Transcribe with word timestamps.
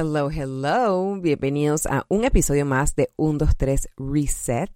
Hello, 0.00 0.30
hello. 0.30 1.16
Bienvenidos 1.20 1.84
a 1.86 2.06
un 2.08 2.22
episodio 2.22 2.64
más 2.64 2.94
de 2.94 3.10
1, 3.16 3.38
2, 3.38 3.56
3 3.56 3.88
Reset. 3.96 4.70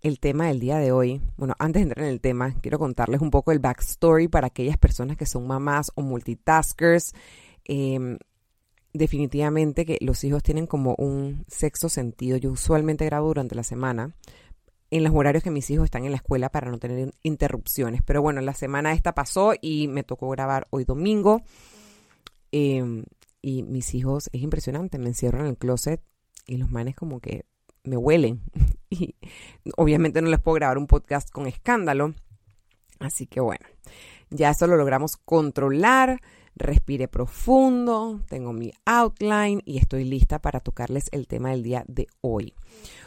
El 0.00 0.18
tema 0.18 0.46
del 0.46 0.60
día 0.60 0.78
de 0.78 0.92
hoy, 0.92 1.20
bueno, 1.36 1.52
antes 1.58 1.80
de 1.80 1.88
entrar 1.90 2.06
en 2.06 2.12
el 2.12 2.22
tema, 2.22 2.54
quiero 2.62 2.78
contarles 2.78 3.20
un 3.20 3.30
poco 3.30 3.52
el 3.52 3.58
backstory 3.58 4.28
para 4.28 4.46
aquellas 4.46 4.78
personas 4.78 5.18
que 5.18 5.26
son 5.26 5.46
mamás 5.46 5.92
o 5.94 6.00
multitaskers. 6.00 7.12
Em, 7.66 8.16
definitivamente 8.94 9.84
que 9.84 9.98
los 10.00 10.24
hijos 10.24 10.42
tienen 10.42 10.66
como 10.66 10.94
un 10.96 11.44
sexto 11.46 11.90
sentido. 11.90 12.38
Yo 12.38 12.50
usualmente 12.50 13.04
grabo 13.04 13.26
durante 13.26 13.54
la 13.54 13.62
semana 13.62 14.14
en 14.90 15.04
los 15.04 15.12
horarios 15.14 15.44
que 15.44 15.50
mis 15.50 15.68
hijos 15.68 15.84
están 15.84 16.06
en 16.06 16.12
la 16.12 16.16
escuela 16.16 16.48
para 16.48 16.70
no 16.70 16.78
tener 16.78 17.12
interrupciones. 17.22 18.00
Pero 18.06 18.22
bueno, 18.22 18.40
la 18.40 18.54
semana 18.54 18.94
esta 18.94 19.14
pasó 19.14 19.52
y 19.60 19.86
me 19.88 20.02
tocó 20.02 20.30
grabar 20.30 20.66
hoy 20.70 20.86
domingo. 20.86 21.42
Eh, 22.52 23.04
y 23.42 23.62
mis 23.62 23.94
hijos, 23.94 24.28
es 24.32 24.42
impresionante, 24.42 24.98
me 24.98 25.08
encierro 25.08 25.40
en 25.40 25.46
el 25.46 25.56
closet 25.56 26.02
y 26.46 26.56
los 26.56 26.70
manes 26.70 26.94
como 26.96 27.20
que 27.20 27.46
me 27.84 27.96
huelen. 27.96 28.42
y 28.90 29.14
obviamente 29.76 30.22
no 30.22 30.28
les 30.28 30.40
puedo 30.40 30.56
grabar 30.56 30.78
un 30.78 30.86
podcast 30.86 31.30
con 31.30 31.46
escándalo. 31.46 32.14
Así 32.98 33.26
que 33.26 33.40
bueno, 33.40 33.64
ya 34.28 34.50
eso 34.50 34.66
lo 34.66 34.76
logramos 34.76 35.16
controlar. 35.16 36.20
Respire 36.56 37.08
profundo, 37.08 38.20
tengo 38.28 38.52
mi 38.52 38.72
outline 38.84 39.62
y 39.64 39.78
estoy 39.78 40.04
lista 40.04 40.40
para 40.40 40.60
tocarles 40.60 41.08
el 41.12 41.26
tema 41.26 41.50
del 41.50 41.62
día 41.62 41.84
de 41.86 42.08
hoy. 42.20 42.54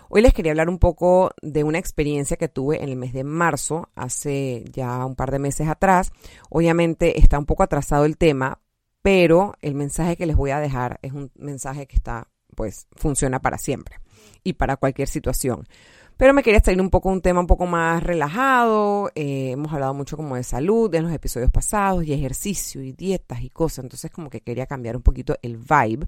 Hoy 0.10 0.22
les 0.22 0.34
quería 0.34 0.54
hablar 0.54 0.70
un 0.70 0.80
poco 0.80 1.32
de 1.42 1.64
una 1.64 1.78
experiencia 1.78 2.38
que 2.38 2.48
tuve 2.48 2.82
en 2.82 2.90
el 2.90 2.96
mes 2.96 3.14
de 3.14 3.24
marzo, 3.24 3.90
hace 3.96 4.64
ya 4.72 5.06
un 5.06 5.16
par 5.16 5.30
de 5.30 5.40
meses 5.40 5.68
atrás. 5.68 6.12
Obviamente 6.50 7.20
está 7.20 7.38
un 7.38 7.46
poco 7.46 7.62
atrasado 7.62 8.06
el 8.06 8.18
tema 8.18 8.63
pero 9.04 9.54
el 9.62 9.76
mensaje 9.76 10.16
que 10.16 10.26
les 10.26 10.36
voy 10.36 10.50
a 10.52 10.60
dejar 10.60 10.98
es 11.04 11.12
un 11.12 11.30
mensaje 11.36 11.86
que 11.86 11.96
está, 11.96 12.30
pues, 12.56 12.88
funciona 12.94 13.40
para 13.40 13.60
siempre 13.60 14.00
y 14.44 14.54
para 14.54 14.78
cualquier 14.78 15.10
situación. 15.10 15.68
Pero 16.16 16.34
me 16.34 16.42
quería 16.42 16.62
salir 16.62 16.80
un 16.80 16.90
poco 16.90 17.10
un 17.10 17.22
tema 17.22 17.42
un 17.42 17.48
poco 17.48 17.66
más 17.66 18.02
relajado. 18.02 19.12
Eh, 19.14 19.52
hemos 19.52 19.74
hablado 19.74 19.94
mucho 19.94 20.16
como 20.16 20.36
de 20.36 20.44
salud 20.44 20.94
en 20.96 21.04
los 21.04 21.12
episodios 21.12 21.52
pasados 21.52 22.06
y 22.06 22.14
ejercicio 22.14 22.82
y 22.82 22.94
dietas 22.94 23.42
y 23.42 23.50
cosas. 23.50 23.84
Entonces 23.84 24.10
como 24.10 24.30
que 24.30 24.42
quería 24.42 24.66
cambiar 24.66 24.96
un 24.96 25.02
poquito 25.02 25.36
el 25.42 25.58
vibe. 25.58 26.08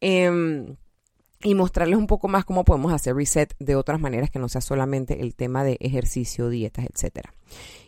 Em, 0.00 0.76
y 1.46 1.54
mostrarles 1.54 1.96
un 1.96 2.08
poco 2.08 2.26
más 2.26 2.44
cómo 2.44 2.64
podemos 2.64 2.92
hacer 2.92 3.14
reset 3.14 3.54
de 3.60 3.76
otras 3.76 4.00
maneras 4.00 4.30
que 4.30 4.40
no 4.40 4.48
sea 4.48 4.60
solamente 4.60 5.20
el 5.20 5.36
tema 5.36 5.62
de 5.62 5.76
ejercicio, 5.78 6.48
dietas, 6.48 6.86
etcétera. 6.92 7.32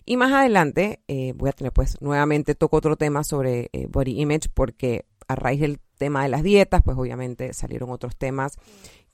Y 0.04 0.16
más 0.16 0.30
adelante 0.30 1.00
eh, 1.08 1.32
voy 1.34 1.48
a 1.48 1.52
tener 1.52 1.72
pues 1.72 2.00
nuevamente 2.00 2.54
toco 2.54 2.76
otro 2.76 2.94
tema 2.94 3.24
sobre 3.24 3.68
eh, 3.72 3.88
body 3.90 4.20
image 4.20 4.48
porque 4.54 5.06
a 5.26 5.34
raíz 5.34 5.60
del 5.60 5.80
tema 5.96 6.22
de 6.22 6.28
las 6.28 6.44
dietas 6.44 6.82
pues 6.84 6.96
obviamente 6.96 7.52
salieron 7.52 7.90
otros 7.90 8.16
temas 8.16 8.58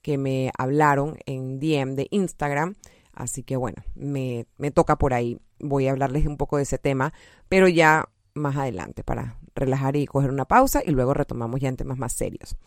que 0.02 0.18
me 0.18 0.50
hablaron 0.58 1.16
en 1.24 1.58
DM 1.58 1.94
de 1.94 2.08
Instagram. 2.10 2.74
Así 3.14 3.44
que 3.44 3.56
bueno, 3.56 3.82
me, 3.94 4.44
me 4.58 4.70
toca 4.70 4.96
por 4.96 5.14
ahí. 5.14 5.38
Voy 5.58 5.86
a 5.86 5.92
hablarles 5.92 6.26
un 6.26 6.36
poco 6.36 6.58
de 6.58 6.64
ese 6.64 6.76
tema, 6.76 7.14
pero 7.48 7.66
ya 7.66 8.10
más 8.34 8.58
adelante 8.58 9.04
para 9.04 9.38
relajar 9.54 9.96
y 9.96 10.04
coger 10.04 10.28
una 10.28 10.44
pausa 10.44 10.82
y 10.84 10.90
luego 10.90 11.14
retomamos 11.14 11.60
ya 11.60 11.70
en 11.70 11.76
temas 11.78 11.96
más 11.96 12.12
serios. 12.12 12.58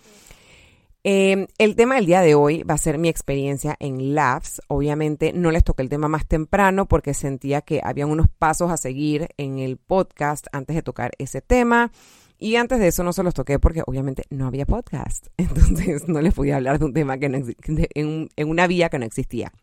Em, 1.10 1.48
el 1.58 1.78
tema 1.78 1.96
del 1.96 2.06
día 2.06 2.20
de 2.20 2.36
hoy 2.36 2.64
va 2.64 2.74
a 2.74 2.78
ser 2.78 2.98
mi 2.98 3.08
experiencia 3.08 3.78
en 3.80 4.14
Labs. 4.14 4.62
Obviamente 4.68 5.32
no 5.32 5.52
les 5.52 5.64
toqué 5.64 5.82
el 5.84 5.88
tema 5.88 6.10
más 6.10 6.28
temprano 6.28 6.86
porque 6.90 7.14
sentía 7.14 7.62
que 7.62 7.80
había 7.82 8.06
unos 8.06 8.28
pasos 8.28 8.70
a 8.72 8.76
seguir 8.76 9.30
en 9.38 9.60
el 9.60 9.78
podcast 9.78 10.48
antes 10.52 10.76
de 10.76 10.82
tocar 10.82 11.12
ese 11.18 11.40
tema. 11.40 11.94
Y 12.38 12.58
antes 12.58 12.80
de 12.80 12.90
eso 12.90 13.06
no 13.06 13.14
se 13.14 13.24
los 13.24 13.34
toqué 13.34 13.58
porque 13.58 13.84
obviamente 13.86 14.24
no 14.32 14.48
había 14.48 14.66
podcast. 14.66 15.28
Entonces 15.38 16.10
no 16.10 16.20
les 16.20 16.34
podía 16.34 16.58
hablar 16.58 16.78
de 16.78 16.84
un 16.84 16.94
tema 16.94 17.17
que 17.17 17.30
no 17.30 17.38
en, 17.38 18.30
en, 18.36 18.50
una 18.50 18.67
vía 18.67 18.90
que 18.90 19.00
no 19.00 19.06
existía. 19.06 19.54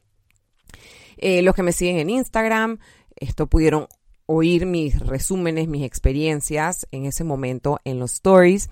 Eh, 1.18 1.42
los 1.42 1.54
que 1.54 1.62
me 1.62 1.72
siguen 1.72 1.98
en 1.98 2.08
Instagram, 2.08 2.78
esto 3.16 3.48
pudieron 3.48 3.86
oír 4.24 4.64
mis 4.64 4.98
resúmenes, 4.98 5.68
mis 5.68 5.84
experiencias 5.84 6.86
en 6.90 7.04
ese 7.04 7.24
momento 7.24 7.80
en 7.84 7.98
los 7.98 8.14
stories 8.14 8.70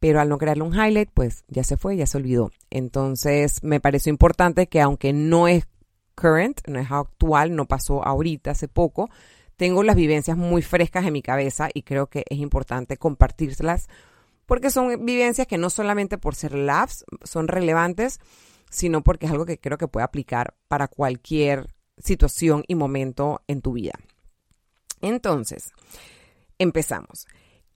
pero 0.00 0.20
al 0.20 0.28
no 0.28 0.38
crearle 0.38 0.62
un 0.62 0.74
highlight, 0.74 1.10
pues 1.12 1.44
ya 1.48 1.64
se 1.64 1.76
fue, 1.76 1.96
ya 1.96 2.06
se 2.06 2.18
olvidó. 2.18 2.50
Entonces 2.70 3.62
me 3.62 3.80
pareció 3.80 4.10
importante 4.10 4.68
que 4.68 4.80
aunque 4.80 5.12
no 5.12 5.48
es 5.48 5.66
current, 6.14 6.60
no 6.66 6.78
es 6.78 6.90
actual, 6.90 7.54
no 7.54 7.66
pasó 7.66 8.04
ahorita, 8.04 8.52
hace 8.52 8.68
poco, 8.68 9.10
tengo 9.56 9.82
las 9.82 9.96
vivencias 9.96 10.36
muy 10.36 10.62
frescas 10.62 11.04
en 11.04 11.12
mi 11.12 11.22
cabeza 11.22 11.68
y 11.72 11.82
creo 11.82 12.06
que 12.06 12.24
es 12.28 12.38
importante 12.38 12.96
compartírselas 12.96 13.88
porque 14.46 14.70
son 14.70 15.04
vivencias 15.04 15.46
que 15.46 15.58
no 15.58 15.68
solamente 15.68 16.16
por 16.16 16.34
ser 16.34 16.54
labs 16.54 17.04
son 17.22 17.48
relevantes, 17.48 18.18
sino 18.70 19.02
porque 19.02 19.26
es 19.26 19.32
algo 19.32 19.44
que 19.44 19.58
creo 19.58 19.78
que 19.78 19.88
puede 19.88 20.04
aplicar 20.04 20.54
para 20.68 20.88
cualquier 20.88 21.74
situación 21.98 22.64
y 22.66 22.74
momento 22.74 23.42
en 23.46 23.60
tu 23.60 23.72
vida. 23.72 23.92
Entonces, 25.00 25.72
empezamos. 26.58 27.26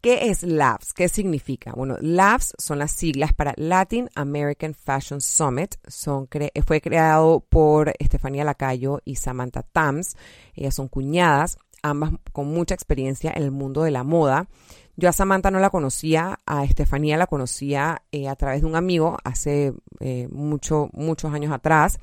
¿Qué 0.03 0.31
es 0.31 0.43
LABS? 0.43 0.95
¿Qué 0.95 1.09
significa? 1.09 1.75
Bueno, 1.77 1.97
LABS 2.01 2.55
son 2.59 2.81
las 2.81 2.91
siglas 2.91 3.33
para 3.33 3.55
Latin 3.57 4.11
American 4.17 4.75
Fashion 4.75 5.21
Summit. 5.21 5.77
Son 5.87 6.29
fue 6.67 6.81
creado 6.81 7.39
por 7.49 7.93
Estefanía 8.01 8.43
Lacayo 8.43 9.01
y 9.05 9.15
Samantha 9.15 9.63
Tams. 9.63 10.17
Ellas 10.55 10.75
son 10.75 10.89
cuñadas, 10.89 11.57
ambas 11.85 12.11
con 12.33 12.49
mucha 12.49 12.75
experiencia 12.75 13.33
en 13.33 13.45
el 13.45 13.53
mundo 13.53 13.85
de 13.85 13.93
la 13.93 14.03
moda. 14.03 14.49
Yo 14.97 15.09
a 15.09 15.13
Samantha 15.13 15.53
no 15.53 15.61
la 15.61 15.71
conocía, 15.71 16.41
a 16.47 16.65
Estefanía 16.65 17.17
la 17.17 17.29
conocía 17.29 18.03
eh, 18.11 18.29
a 18.29 18.35
través 18.35 18.63
de 18.63 18.67
un 18.67 18.75
amigo 18.75 19.19
hace 19.23 19.73
eh, 20.01 20.27
mucho, 20.33 20.91
muchos 20.95 21.33
años 21.33 21.53
atrás. 21.53 22.01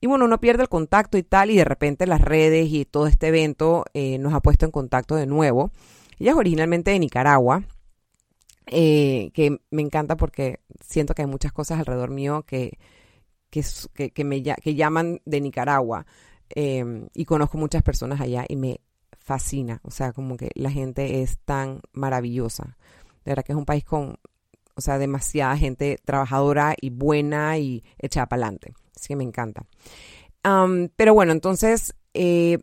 Y 0.00 0.08
bueno, 0.08 0.24
uno 0.24 0.40
pierde 0.40 0.64
el 0.64 0.68
contacto 0.68 1.16
y 1.16 1.22
tal, 1.22 1.52
y 1.52 1.56
de 1.56 1.64
repente 1.64 2.08
las 2.08 2.22
redes 2.22 2.72
y 2.72 2.86
todo 2.86 3.06
este 3.06 3.28
evento 3.28 3.84
eh, 3.94 4.18
nos 4.18 4.34
ha 4.34 4.40
puesto 4.40 4.64
en 4.64 4.72
contacto 4.72 5.14
de 5.14 5.26
nuevo. 5.26 5.70
Ella 6.18 6.32
es 6.32 6.36
originalmente 6.36 6.90
de 6.90 6.98
Nicaragua, 6.98 7.64
eh, 8.66 9.30
que 9.32 9.60
me 9.70 9.82
encanta 9.82 10.16
porque 10.16 10.60
siento 10.80 11.14
que 11.14 11.22
hay 11.22 11.28
muchas 11.28 11.52
cosas 11.52 11.78
alrededor 11.78 12.10
mío 12.10 12.44
que, 12.46 12.78
que, 13.50 14.24
me, 14.24 14.42
que 14.42 14.74
llaman 14.74 15.20
de 15.24 15.40
Nicaragua. 15.40 16.06
Em, 16.48 17.08
y 17.12 17.24
conozco 17.24 17.58
muchas 17.58 17.82
personas 17.82 18.20
allá 18.20 18.44
y 18.48 18.56
me 18.56 18.80
fascina. 19.18 19.80
O 19.82 19.90
sea, 19.90 20.12
como 20.12 20.36
que 20.36 20.50
la 20.54 20.70
gente 20.70 21.22
es 21.22 21.38
tan 21.44 21.80
maravillosa. 21.92 22.76
De 23.24 23.32
verdad 23.32 23.44
que 23.44 23.52
es 23.52 23.58
un 23.58 23.64
país 23.64 23.84
con, 23.84 24.18
o 24.74 24.80
sea, 24.80 24.98
demasiada 24.98 25.56
gente 25.56 25.98
trabajadora 26.04 26.74
y 26.80 26.90
buena 26.90 27.58
y 27.58 27.82
echada 27.98 28.26
para 28.26 28.42
adelante. 28.42 28.74
Así 28.96 29.08
que 29.08 29.16
me 29.16 29.24
encanta. 29.24 29.66
pero 30.96 31.12
bueno, 31.14 31.32
entonces 31.32 31.94
eh, 32.14 32.58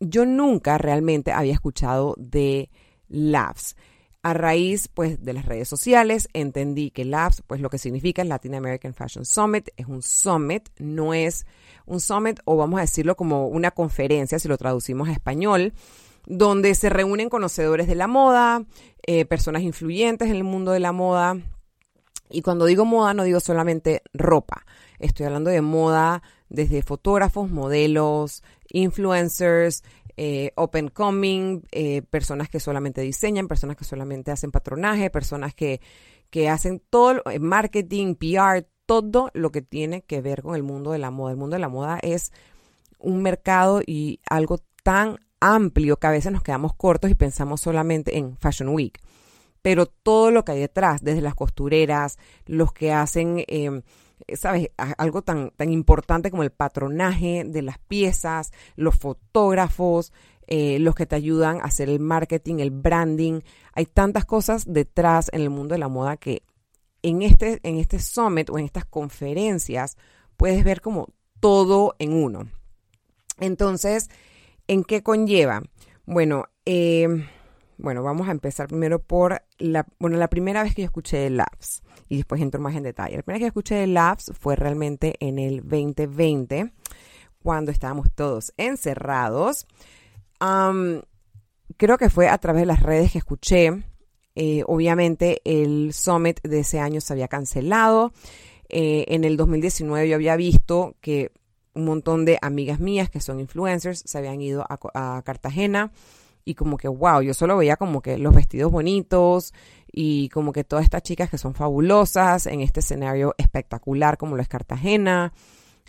yo 0.00 0.24
nunca 0.24 0.78
realmente 0.78 1.32
había 1.32 1.52
escuchado 1.52 2.14
de 2.18 2.70
Labs. 3.08 3.76
A 4.22 4.34
raíz 4.34 4.88
pues 4.88 5.22
de 5.22 5.32
las 5.32 5.46
redes 5.46 5.68
sociales 5.68 6.28
entendí 6.32 6.90
que 6.90 7.04
Labs 7.04 7.42
pues 7.46 7.60
lo 7.60 7.70
que 7.70 7.78
significa 7.78 8.22
el 8.22 8.28
Latin 8.28 8.56
American 8.56 8.92
Fashion 8.92 9.24
Summit 9.24 9.68
es 9.76 9.86
un 9.86 10.02
summit, 10.02 10.68
no 10.78 11.14
es 11.14 11.46
un 11.84 12.00
summit 12.00 12.40
o 12.44 12.56
vamos 12.56 12.78
a 12.78 12.80
decirlo 12.80 13.16
como 13.16 13.46
una 13.46 13.70
conferencia 13.70 14.40
si 14.40 14.48
lo 14.48 14.58
traducimos 14.58 15.08
a 15.08 15.12
español, 15.12 15.74
donde 16.26 16.74
se 16.74 16.88
reúnen 16.88 17.28
conocedores 17.28 17.86
de 17.86 17.94
la 17.94 18.08
moda, 18.08 18.64
eh, 19.06 19.26
personas 19.26 19.62
influyentes 19.62 20.28
en 20.28 20.34
el 20.34 20.44
mundo 20.44 20.72
de 20.72 20.80
la 20.80 20.90
moda. 20.90 21.36
Y 22.28 22.42
cuando 22.42 22.64
digo 22.64 22.84
moda 22.84 23.14
no 23.14 23.22
digo 23.22 23.38
solamente 23.38 24.02
ropa, 24.12 24.66
estoy 24.98 25.26
hablando 25.26 25.50
de 25.50 25.60
moda 25.60 26.22
desde 26.48 26.82
fotógrafos, 26.82 27.50
modelos, 27.50 28.42
influencers, 28.70 29.82
eh, 30.16 30.52
open 30.56 30.88
coming, 30.88 31.62
eh, 31.72 32.02
personas 32.02 32.48
que 32.48 32.60
solamente 32.60 33.02
diseñan, 33.02 33.48
personas 33.48 33.76
que 33.76 33.84
solamente 33.84 34.30
hacen 34.30 34.50
patronaje, 34.50 35.10
personas 35.10 35.54
que, 35.54 35.80
que 36.30 36.48
hacen 36.48 36.82
todo, 36.88 37.22
eh, 37.30 37.38
marketing, 37.38 38.14
PR, 38.14 38.66
todo 38.86 39.30
lo 39.34 39.50
que 39.50 39.62
tiene 39.62 40.02
que 40.02 40.22
ver 40.22 40.42
con 40.42 40.54
el 40.54 40.62
mundo 40.62 40.92
de 40.92 40.98
la 40.98 41.10
moda. 41.10 41.32
El 41.32 41.36
mundo 41.36 41.56
de 41.56 41.60
la 41.60 41.68
moda 41.68 41.98
es 42.00 42.32
un 42.98 43.22
mercado 43.22 43.82
y 43.84 44.20
algo 44.30 44.58
tan 44.82 45.18
amplio 45.40 45.98
que 45.98 46.06
a 46.06 46.12
veces 46.12 46.32
nos 46.32 46.42
quedamos 46.42 46.74
cortos 46.74 47.10
y 47.10 47.14
pensamos 47.14 47.60
solamente 47.60 48.16
en 48.16 48.36
Fashion 48.38 48.70
Week. 48.70 48.98
Pero 49.60 49.86
todo 49.86 50.30
lo 50.30 50.44
que 50.44 50.52
hay 50.52 50.60
detrás, 50.60 51.02
desde 51.02 51.20
las 51.20 51.34
costureras, 51.34 52.18
los 52.46 52.72
que 52.72 52.92
hacen 52.92 53.44
em, 53.48 53.82
¿sabes? 54.34 54.70
Algo 54.76 55.22
tan, 55.22 55.50
tan 55.50 55.72
importante 55.72 56.30
como 56.30 56.42
el 56.42 56.50
patronaje 56.50 57.44
de 57.44 57.62
las 57.62 57.78
piezas, 57.78 58.52
los 58.76 58.96
fotógrafos, 58.96 60.12
eh, 60.46 60.78
los 60.78 60.94
que 60.94 61.06
te 61.06 61.16
ayudan 61.16 61.58
a 61.58 61.64
hacer 61.64 61.88
el 61.88 62.00
marketing, 62.00 62.56
el 62.58 62.70
branding. 62.70 63.40
Hay 63.72 63.86
tantas 63.86 64.24
cosas 64.24 64.64
detrás 64.66 65.28
en 65.32 65.42
el 65.42 65.50
mundo 65.50 65.74
de 65.74 65.78
la 65.78 65.88
moda 65.88 66.16
que 66.16 66.42
en 67.02 67.22
este, 67.22 67.60
en 67.62 67.76
este 67.78 67.98
summit 67.98 68.50
o 68.50 68.58
en 68.58 68.64
estas 68.64 68.84
conferencias 68.84 69.96
puedes 70.36 70.64
ver 70.64 70.80
como 70.80 71.08
todo 71.40 71.94
en 71.98 72.12
uno. 72.12 72.48
Entonces, 73.38 74.08
¿en 74.66 74.84
qué 74.84 75.02
conlleva? 75.02 75.62
Bueno, 76.04 76.44
eh, 76.64 77.08
Bueno, 77.78 78.02
vamos 78.02 78.28
a 78.28 78.30
empezar 78.30 78.68
primero 78.68 79.00
por 79.00 79.42
la, 79.58 79.86
bueno, 79.98 80.16
la 80.16 80.28
primera 80.28 80.62
vez 80.62 80.74
que 80.74 80.82
yo 80.82 80.86
escuché 80.86 81.28
Labs 81.30 81.82
y 82.08 82.16
después 82.16 82.40
entro 82.40 82.60
más 82.60 82.74
en 82.74 82.84
detalle. 82.84 83.16
La 83.16 83.22
primera 83.22 83.38
vez 83.38 83.44
que 83.44 83.48
escuché 83.48 83.86
Labs 83.86 84.32
fue 84.38 84.56
realmente 84.56 85.14
en 85.20 85.38
el 85.38 85.60
2020, 85.62 86.72
cuando 87.42 87.70
estábamos 87.70 88.10
todos 88.14 88.52
encerrados. 88.56 89.66
creo 91.76 91.98
que 91.98 92.10
fue 92.10 92.28
a 92.28 92.38
través 92.38 92.62
de 92.62 92.66
las 92.66 92.82
redes 92.82 93.12
que 93.12 93.18
escuché. 93.18 93.84
Eh, 94.34 94.62
obviamente 94.66 95.40
el 95.44 95.94
summit 95.94 96.42
de 96.42 96.60
ese 96.60 96.80
año 96.80 97.00
se 97.00 97.12
había 97.12 97.28
cancelado. 97.28 98.12
Eh, 98.68 99.04
en 99.08 99.24
el 99.24 99.36
2019 99.36 100.08
yo 100.08 100.16
había 100.16 100.36
visto 100.36 100.96
que 101.00 101.30
un 101.76 101.84
montón 101.84 102.24
de 102.24 102.38
amigas 102.42 102.80
mías 102.80 103.10
que 103.10 103.20
son 103.20 103.38
influencers 103.38 104.02
se 104.04 104.18
habían 104.18 104.40
ido 104.40 104.64
a, 104.68 105.22
Cartagena 105.22 105.92
y 106.46 106.54
como 106.54 106.78
que, 106.78 106.88
wow, 106.88 107.20
yo 107.20 107.34
solo 107.34 107.56
veía 107.56 107.76
como 107.76 108.00
que 108.00 108.16
los 108.16 108.34
vestidos 108.34 108.70
bonitos 108.70 109.52
y 109.92 110.28
como 110.28 110.52
que 110.52 110.62
todas 110.62 110.84
estas 110.84 111.02
chicas 111.02 111.28
que 111.28 111.38
son 111.38 111.54
fabulosas 111.54 112.46
en 112.46 112.60
este 112.60 112.80
escenario 112.80 113.34
espectacular 113.36 114.16
como 114.16 114.36
lo 114.36 114.42
es 114.42 114.48
Cartagena, 114.48 115.32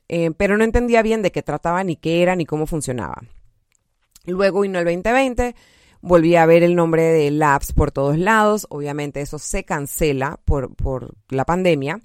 eh, 0.10 0.32
pero 0.36 0.58
no 0.58 0.64
entendía 0.64 1.04
bien 1.04 1.22
de 1.22 1.32
qué 1.32 1.44
trataba, 1.44 1.84
ni 1.84 1.96
qué 1.96 2.24
era, 2.24 2.36
ni 2.36 2.46
cómo 2.46 2.66
funcionaba. 2.66 3.22
Luego 4.26 4.62
vino 4.62 4.80
el 4.80 4.86
2020, 4.86 5.56
volví 6.02 6.36
a 6.36 6.48
ver 6.48 6.64
el 6.64 6.76
nombre 6.76 7.04
de 7.04 7.30
Labs 7.30 7.72
por 7.72 7.92
todos 7.92 8.18
lados, 8.18 8.66
obviamente 8.72 9.22
eso 9.22 9.38
se 9.38 9.64
cancela 9.64 10.40
por, 10.44 10.76
por 10.76 11.14
la 11.30 11.46
pandemia 11.46 12.02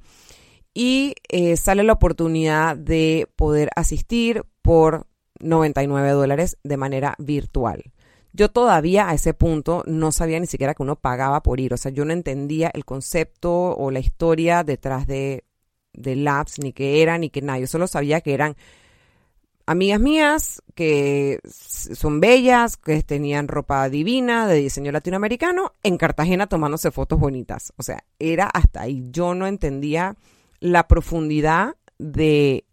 y 0.75 1.15
eh, 1.31 1.57
sale 1.57 1.85
la 1.85 1.95
oportunidad 1.95 2.77
de 2.77 3.29
poder 3.35 3.71
asistir 3.77 4.45
por 4.61 5.07
99 5.41 6.11
dólares 6.11 6.59
de 6.63 6.77
manera 6.77 7.15
virtual. 7.19 7.83
Yo 8.33 8.51
todavía 8.51 9.09
a 9.09 9.15
ese 9.15 9.35
punto 9.35 9.83
no 9.87 10.11
sabía 10.13 10.41
ni 10.41 10.47
siquiera 10.47 10.75
que 10.75 10.83
uno 10.83 10.97
pagaba 10.97 11.43
por 11.43 11.61
ir, 11.61 11.75
o 11.75 11.77
sea, 11.77 11.93
yo 11.93 12.05
no 12.05 12.13
entendía 12.13 12.71
el 12.73 12.85
concepto 12.85 13.53
o 13.53 13.91
la 13.91 13.99
historia 13.99 14.65
detrás 14.65 15.07
de, 15.07 15.45
de 15.93 16.17
Labs, 16.17 16.59
ni 16.59 16.73
qué 16.73 17.03
era, 17.03 17.19
ni 17.19 17.31
qué 17.31 17.43
nada. 17.43 17.59
Yo 17.59 17.67
solo 17.67 17.87
sabía 17.87 18.21
que 18.21 18.35
eran 18.35 18.57
amigas 19.67 20.01
mías 20.01 20.63
que 20.75 21.41
son 21.45 22.21
bellas, 22.21 22.77
que 22.77 23.03
tenían 23.03 23.49
ropa 23.49 23.89
divina 23.89 24.47
de 24.47 24.57
diseño 24.57 24.93
latinoamericano 24.93 25.73
en 25.83 25.97
Cartagena 25.99 26.47
tomándose 26.47 26.91
fotos 26.91 27.19
bonitas. 27.19 27.73
O 27.77 27.83
sea, 27.83 28.05
era 28.19 28.47
hasta 28.47 28.83
ahí. 28.83 29.05
Yo 29.11 29.35
no 29.35 29.47
entendía 29.47 30.17
la 30.61 30.89
profundidad 30.89 31.77
de, 31.99 32.65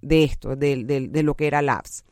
esto, 0.00 0.56
de, 0.56 1.22
lo 1.22 1.34
que 1.34 1.46
era 1.46 1.62
Labs. 1.62 2.04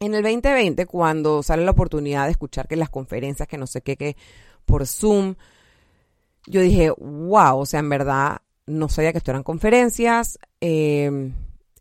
En 0.00 0.14
el 0.14 0.22
2020, 0.22 0.86
cuando 0.86 1.42
sale 1.42 1.64
la 1.64 1.70
oportunidad 1.70 2.24
de 2.24 2.32
escuchar 2.32 2.68
que 2.68 2.76
las 2.76 2.90
conferencias, 2.90 3.48
que 3.48 3.58
no 3.58 3.66
sé 3.66 3.80
qué, 3.80 3.96
que 3.96 4.16
por 4.64 4.86
Zoom, 4.86 5.36
yo 6.46 6.60
dije, 6.60 6.90
wow, 6.90 7.58
o 7.58 7.66
sea, 7.66 7.80
en 7.80 7.88
verdad 7.88 8.38
no 8.66 8.88
sabía 8.88 9.12
que 9.12 9.18
esto 9.18 9.30
eran 9.30 9.42
conferencias. 9.42 10.38
Em, 10.60 11.32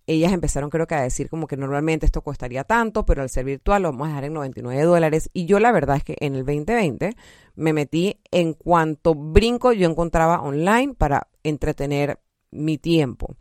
ellas 0.06 0.33
empezaron 0.33 0.69
creo 0.69 0.86
que 0.86 0.95
a 0.95 1.01
decir 1.01 1.30
como 1.30 1.48
que 1.48 1.56
normalmente 1.56 2.06
esto 2.06 2.21
costaría 2.21 2.63
tanto, 2.65 3.06
pero 3.06 3.21
al 3.21 3.30
ser 3.30 3.45
virtual 3.45 3.83
lo 3.83 3.92
vamos 3.92 4.07
a 4.07 4.10
dejar 4.10 4.25
en 4.25 4.33
99 4.33 4.83
dólares. 4.83 5.30
Y 5.33 5.45
yo 5.45 5.59
la 5.59 5.71
verdad 5.71 5.98
es 5.98 6.04
que 6.04 6.16
en 6.19 6.36
el 6.36 6.45
2020 6.45 7.16
me 7.56 7.74
metí 7.74 8.19
en 8.31 8.54
cuanto 8.54 9.16
brinco 9.16 9.71
yo 9.71 9.89
encontraba 9.89 10.42
online 10.42 10.94
para 10.94 11.27
entretener 11.44 12.19
mi 12.51 12.77
tiempo. 12.77 13.36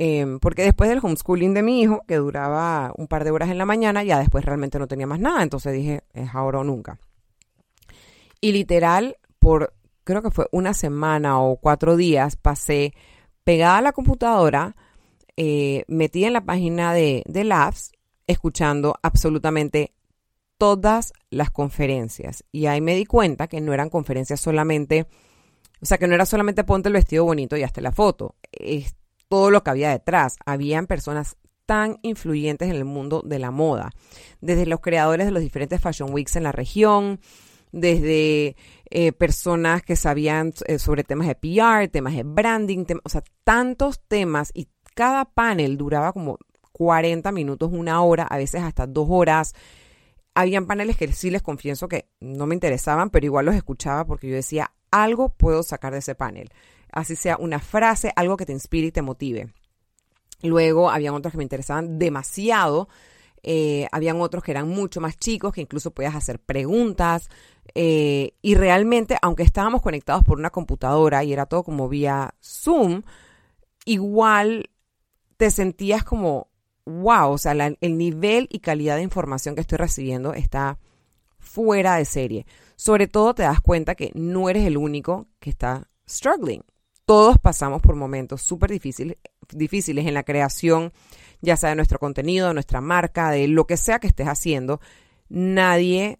Em, 0.00 0.38
porque 0.38 0.62
después 0.62 0.88
del 0.88 1.00
homeschooling 1.02 1.54
de 1.54 1.62
mi 1.62 1.82
hijo, 1.82 2.02
que 2.06 2.16
duraba 2.16 2.92
un 2.96 3.08
par 3.08 3.24
de 3.24 3.32
horas 3.32 3.50
en 3.50 3.58
la 3.58 3.66
mañana, 3.66 4.04
ya 4.04 4.20
después 4.20 4.44
realmente 4.44 4.78
no 4.78 4.86
tenía 4.86 5.08
más 5.08 5.18
nada. 5.18 5.42
Entonces 5.42 5.72
dije, 5.72 6.02
es 6.14 6.34
ahora 6.34 6.60
o 6.60 6.64
nunca. 6.64 6.98
Y 8.40 8.52
literal, 8.52 9.16
por 9.40 9.74
creo 10.04 10.22
que 10.22 10.30
fue 10.30 10.46
una 10.52 10.72
semana 10.72 11.40
o 11.40 11.56
cuatro 11.56 11.96
días, 11.96 12.36
pasé 12.36 12.94
pegada 13.44 13.78
a 13.78 13.82
la 13.82 13.92
computadora, 13.92 14.76
eh, 15.36 15.84
metida 15.88 16.28
en 16.28 16.32
la 16.32 16.44
página 16.44 16.94
de, 16.94 17.24
de 17.26 17.44
Labs, 17.44 17.92
escuchando 18.26 18.94
absolutamente 19.02 19.92
todas 20.58 21.12
las 21.30 21.50
conferencias. 21.50 22.44
Y 22.52 22.66
ahí 22.66 22.80
me 22.80 22.94
di 22.94 23.04
cuenta 23.04 23.48
que 23.48 23.60
no 23.60 23.74
eran 23.74 23.90
conferencias 23.90 24.40
solamente 24.40 25.06
o 25.80 25.86
sea, 25.86 25.98
que 25.98 26.08
no 26.08 26.14
era 26.14 26.26
solamente 26.26 26.64
ponte 26.64 26.88
el 26.88 26.94
vestido 26.94 27.24
bonito 27.24 27.56
y 27.56 27.62
hazte 27.62 27.80
la 27.80 27.92
foto, 27.92 28.34
todo 29.28 29.50
lo 29.50 29.62
que 29.62 29.70
había 29.70 29.90
detrás. 29.90 30.36
Habían 30.44 30.86
personas 30.86 31.36
tan 31.66 31.98
influyentes 32.02 32.70
en 32.70 32.76
el 32.76 32.84
mundo 32.84 33.22
de 33.24 33.38
la 33.38 33.50
moda, 33.50 33.90
desde 34.40 34.64
los 34.64 34.80
creadores 34.80 35.26
de 35.26 35.32
los 35.32 35.42
diferentes 35.42 35.80
Fashion 35.80 36.12
Weeks 36.12 36.36
en 36.36 36.44
la 36.44 36.52
región, 36.52 37.20
desde 37.72 38.56
eh, 38.88 39.12
personas 39.12 39.82
que 39.82 39.94
sabían 39.94 40.54
eh, 40.66 40.78
sobre 40.78 41.04
temas 41.04 41.28
de 41.28 41.34
PR, 41.34 41.88
temas 41.88 42.14
de 42.14 42.22
branding, 42.22 42.86
o 43.04 43.08
sea, 43.10 43.22
tantos 43.44 44.00
temas 44.08 44.50
y 44.54 44.68
cada 44.94 45.26
panel 45.26 45.76
duraba 45.76 46.12
como 46.14 46.38
40 46.72 47.30
minutos, 47.32 47.70
una 47.72 48.02
hora, 48.02 48.24
a 48.24 48.38
veces 48.38 48.62
hasta 48.62 48.86
dos 48.86 49.08
horas. 49.10 49.54
Habían 50.34 50.66
paneles 50.66 50.96
que 50.96 51.12
sí 51.12 51.30
les 51.30 51.42
confieso 51.42 51.88
que 51.88 52.08
no 52.20 52.46
me 52.46 52.54
interesaban, 52.54 53.10
pero 53.10 53.26
igual 53.26 53.44
los 53.44 53.54
escuchaba 53.54 54.06
porque 54.06 54.28
yo 54.28 54.34
decía, 54.36 54.72
algo 54.90 55.28
puedo 55.30 55.62
sacar 55.62 55.92
de 55.92 55.98
ese 55.98 56.14
panel. 56.14 56.50
Así 56.92 57.16
sea 57.16 57.36
una 57.38 57.60
frase, 57.60 58.12
algo 58.16 58.36
que 58.36 58.46
te 58.46 58.52
inspire 58.52 58.88
y 58.88 58.92
te 58.92 59.02
motive. 59.02 59.52
Luego 60.42 60.90
habían 60.90 61.14
otros 61.14 61.32
que 61.32 61.38
me 61.38 61.44
interesaban 61.44 61.98
demasiado. 61.98 62.88
Eh, 63.42 63.86
habían 63.92 64.20
otros 64.20 64.42
que 64.42 64.50
eran 64.50 64.68
mucho 64.68 65.00
más 65.00 65.16
chicos, 65.16 65.52
que 65.52 65.60
incluso 65.60 65.90
podías 65.90 66.14
hacer 66.14 66.38
preguntas. 66.38 67.28
Eh, 67.74 68.34
y 68.42 68.54
realmente, 68.54 69.16
aunque 69.22 69.42
estábamos 69.42 69.82
conectados 69.82 70.24
por 70.24 70.38
una 70.38 70.50
computadora 70.50 71.24
y 71.24 71.32
era 71.32 71.46
todo 71.46 71.62
como 71.62 71.88
vía 71.88 72.34
Zoom, 72.42 73.02
igual 73.84 74.70
te 75.36 75.50
sentías 75.50 76.04
como, 76.04 76.48
wow, 76.84 77.30
o 77.30 77.38
sea, 77.38 77.52
el 77.52 77.98
nivel 77.98 78.48
y 78.50 78.60
calidad 78.60 78.96
de 78.96 79.02
información 79.02 79.54
que 79.54 79.60
estoy 79.60 79.78
recibiendo 79.78 80.34
está 80.34 80.78
fuera 81.38 81.96
de 81.96 82.04
serie. 82.04 82.46
Sobre 82.76 83.06
todo 83.06 83.34
te 83.34 83.42
das 83.42 83.60
cuenta 83.60 83.94
que 83.94 84.10
no 84.14 84.48
eres 84.48 84.64
el 84.64 84.76
único 84.76 85.26
que 85.40 85.50
está 85.50 85.88
struggling. 86.08 86.62
Todos 87.08 87.38
pasamos 87.38 87.80
por 87.80 87.94
momentos 87.94 88.42
súper 88.42 88.70
difíciles, 88.70 89.16
en 90.06 90.12
la 90.12 90.24
creación, 90.24 90.92
ya 91.40 91.56
sea 91.56 91.70
de 91.70 91.76
nuestro 91.76 91.98
contenido, 91.98 92.48
de 92.48 92.52
nuestra 92.52 92.82
marca, 92.82 93.30
de 93.30 93.48
lo 93.48 93.66
que 93.66 93.78
sea 93.78 93.98
que 93.98 94.08
estés 94.08 94.28
haciendo. 94.28 94.82
Nadie, 95.30 96.18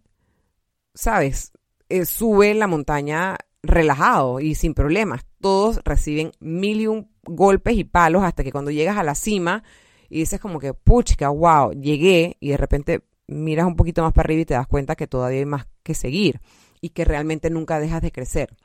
sabes, 0.95 1.53
eh, 1.91 2.07
sube 2.07 2.55
la 2.55 2.69
montaña 2.69 3.37
relajado 3.63 4.41
y 4.41 4.55
sin 4.55 4.73
problemas. 4.73 5.27
Todos 5.43 5.83
reciben 5.85 6.33
mil 6.41 6.81
y 6.81 6.87
un 6.87 7.11
golpes 7.23 7.77
y 7.77 7.85
palos 7.85 8.23
hasta 8.23 8.43
que 8.43 8.51
cuando 8.51 8.71
llegas 8.71 8.97
a 8.97 9.03
la 9.03 9.15
cima 9.15 9.65
y 10.09 10.21
dices 10.21 10.41
como 10.41 10.59
que, 10.59 10.73
puchca, 10.73 11.29
wow, 11.29 11.73
llegué 11.73 12.39
y 12.41 12.49
de 12.49 12.57
repente 12.57 13.03
miras 13.27 13.67
un 13.67 13.77
poquito 13.77 14.03
más 14.03 14.15
para 14.15 14.25
arriba 14.25 14.41
y 14.41 14.47
te 14.47 14.55
das 14.55 14.67
cuenta 14.67 14.97
que 14.97 15.07
todavía 15.07 15.41
hay 15.41 15.45
más 15.45 15.67
que 15.83 15.93
seguir 15.93 16.41
y 16.81 16.89
que 16.89 17.05
realmente 17.05 17.51
nunca 17.51 17.79
dejas 17.79 18.01
de 18.01 18.11
crecer. 18.11 18.57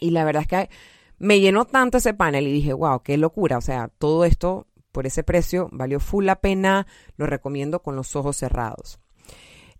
Y 0.00 0.10
la 0.10 0.24
verdad 0.24 0.42
es 0.42 0.48
que 0.48 0.68
me 1.18 1.40
llenó 1.40 1.64
tanto 1.64 1.98
ese 1.98 2.14
panel 2.14 2.46
y 2.46 2.52
dije, 2.52 2.72
wow, 2.72 3.02
qué 3.02 3.16
locura. 3.16 3.58
O 3.58 3.60
sea, 3.60 3.88
todo 3.98 4.24
esto 4.24 4.66
por 4.92 5.06
ese 5.06 5.22
precio 5.22 5.68
valió 5.72 6.00
full 6.00 6.24
la 6.24 6.40
pena, 6.40 6.86
lo 7.16 7.26
recomiendo 7.26 7.82
con 7.82 7.96
los 7.96 8.16
ojos 8.16 8.36
cerrados. 8.36 8.98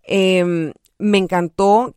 Em, 0.03 0.73
me 0.97 1.17
encantó 1.17 1.95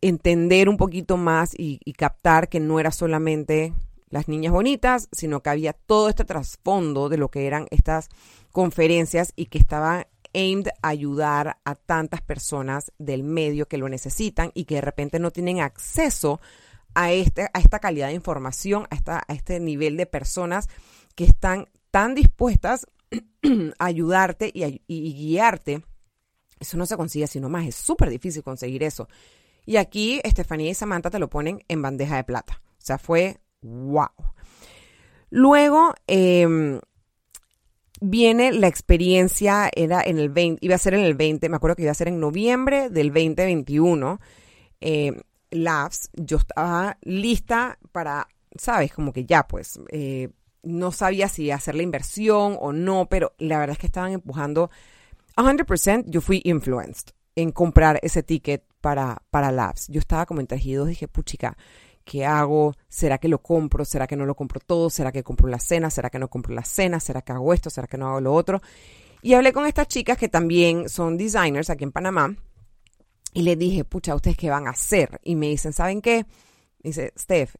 entender 0.00 0.68
un 0.68 0.76
poquito 0.76 1.16
más 1.16 1.52
y, 1.56 1.80
y 1.84 1.92
captar 1.92 2.48
que 2.48 2.60
no 2.60 2.80
era 2.80 2.90
solamente 2.90 3.72
las 4.08 4.28
niñas 4.28 4.52
bonitas, 4.52 5.08
sino 5.12 5.40
que 5.40 5.50
había 5.50 5.72
todo 5.72 6.08
este 6.08 6.24
trasfondo 6.24 7.08
de 7.08 7.16
lo 7.16 7.28
que 7.28 7.46
eran 7.46 7.66
estas 7.70 8.08
conferencias 8.50 9.32
y 9.36 9.46
que 9.46 9.58
estaban 9.58 10.06
aimed 10.34 10.68
a 10.82 10.88
ayudar 10.88 11.58
a 11.64 11.74
tantas 11.74 12.20
personas 12.22 12.92
del 12.98 13.22
medio 13.22 13.66
que 13.66 13.78
lo 13.78 13.88
necesitan 13.88 14.50
y 14.54 14.64
que 14.64 14.76
de 14.76 14.80
repente 14.80 15.18
no 15.18 15.30
tienen 15.30 15.60
acceso 15.60 16.40
a, 16.94 17.12
este, 17.12 17.48
a 17.52 17.58
esta 17.58 17.78
calidad 17.78 18.08
de 18.08 18.14
información, 18.14 18.86
a, 18.90 18.94
esta, 18.94 19.22
a 19.26 19.32
este 19.32 19.60
nivel 19.60 19.96
de 19.96 20.06
personas 20.06 20.68
que 21.14 21.24
están 21.24 21.68
tan 21.90 22.14
dispuestas 22.14 22.86
a 23.78 23.84
ayudarte 23.84 24.50
y, 24.52 25.14
guiarte. 25.14 25.82
Eso 26.58 26.76
no 26.76 26.86
se 26.86 26.96
consigue 26.96 27.26
sino 27.26 27.48
más, 27.48 27.66
es 27.66 27.74
súper 27.74 28.10
difícil 28.10 28.42
conseguir 28.42 28.82
eso. 28.82 29.08
Y 29.66 29.76
aquí 29.76 30.20
Estefanía 30.24 30.70
y 30.70 30.74
Samantha 30.74 31.10
te 31.10 31.18
lo 31.18 31.30
ponen 31.30 31.62
en 31.68 31.82
bandeja 31.82 32.16
de 32.16 32.24
plata. 32.24 32.60
O 32.64 32.82
sea, 32.82 32.98
fue 32.98 33.38
wow. 33.62 34.08
Luego, 35.30 35.94
eh, 36.06 36.80
viene 38.00 38.52
la 38.52 38.66
experiencia, 38.66 39.70
era 39.74 40.02
en 40.02 40.18
el 40.18 40.30
20, 40.30 40.64
iba 40.64 40.74
a 40.74 40.78
ser 40.78 40.94
en 40.94 41.00
el 41.00 41.14
20, 41.14 41.48
me 41.48 41.56
acuerdo 41.56 41.76
que 41.76 41.82
iba 41.82 41.92
a 41.92 41.94
ser 41.94 42.08
en 42.08 42.20
noviembre 42.20 42.88
del 42.90 43.08
2021. 43.08 44.20
Eh, 44.80 45.20
Labs, 45.50 46.10
yo 46.14 46.38
estaba 46.38 46.98
lista 47.02 47.78
para, 47.92 48.28
sabes, 48.56 48.92
como 48.92 49.12
que 49.12 49.24
ya, 49.24 49.46
pues, 49.46 49.80
eh, 49.90 50.30
no 50.62 50.92
sabía 50.92 51.28
si 51.28 51.50
hacer 51.50 51.74
la 51.74 51.82
inversión 51.82 52.56
o 52.60 52.72
no, 52.72 53.06
pero 53.08 53.32
la 53.38 53.58
verdad 53.58 53.72
es 53.72 53.78
que 53.78 53.86
estaban 53.86 54.12
empujando 54.12 54.70
100%, 55.36 56.04
yo 56.06 56.20
fui 56.20 56.42
influenced 56.44 57.12
en 57.34 57.52
comprar 57.52 57.98
ese 58.02 58.22
ticket 58.22 58.64
para, 58.80 59.22
para 59.30 59.52
Labs. 59.52 59.88
Yo 59.88 60.00
estaba 60.00 60.26
como 60.26 60.40
en 60.40 60.46
tejidos, 60.46 60.88
dije, 60.88 61.08
puchica, 61.08 61.56
¿qué 62.04 62.26
hago? 62.26 62.74
¿Será 62.88 63.18
que 63.18 63.28
lo 63.28 63.40
compro? 63.40 63.84
¿Será 63.84 64.06
que 64.06 64.16
no 64.16 64.26
lo 64.26 64.34
compro 64.34 64.60
todo? 64.60 64.90
¿Será 64.90 65.12
que 65.12 65.22
compro 65.22 65.48
la 65.48 65.58
cena? 65.58 65.90
¿Será 65.90 66.10
que 66.10 66.18
no 66.18 66.28
compro 66.28 66.54
la 66.54 66.64
cena? 66.64 67.00
¿Será 67.00 67.22
que 67.22 67.32
hago 67.32 67.54
esto? 67.54 67.70
¿Será 67.70 67.86
que 67.86 67.96
no 67.96 68.08
hago 68.08 68.20
lo 68.20 68.34
otro? 68.34 68.60
Y 69.22 69.34
hablé 69.34 69.52
con 69.52 69.66
estas 69.66 69.88
chicas 69.88 70.18
que 70.18 70.28
también 70.28 70.88
son 70.88 71.16
designers 71.16 71.70
aquí 71.70 71.84
en 71.84 71.92
Panamá. 71.92 72.34
Y 73.32 73.42
les 73.42 73.58
dije, 73.58 73.84
pucha, 73.84 74.14
¿ustedes 74.14 74.36
qué 74.36 74.50
van 74.50 74.66
a 74.66 74.70
hacer? 74.70 75.20
Y 75.22 75.36
me 75.36 75.48
dicen, 75.48 75.72
¿saben 75.72 76.02
qué? 76.02 76.26
Dice, 76.82 77.12
Steph, 77.18 77.54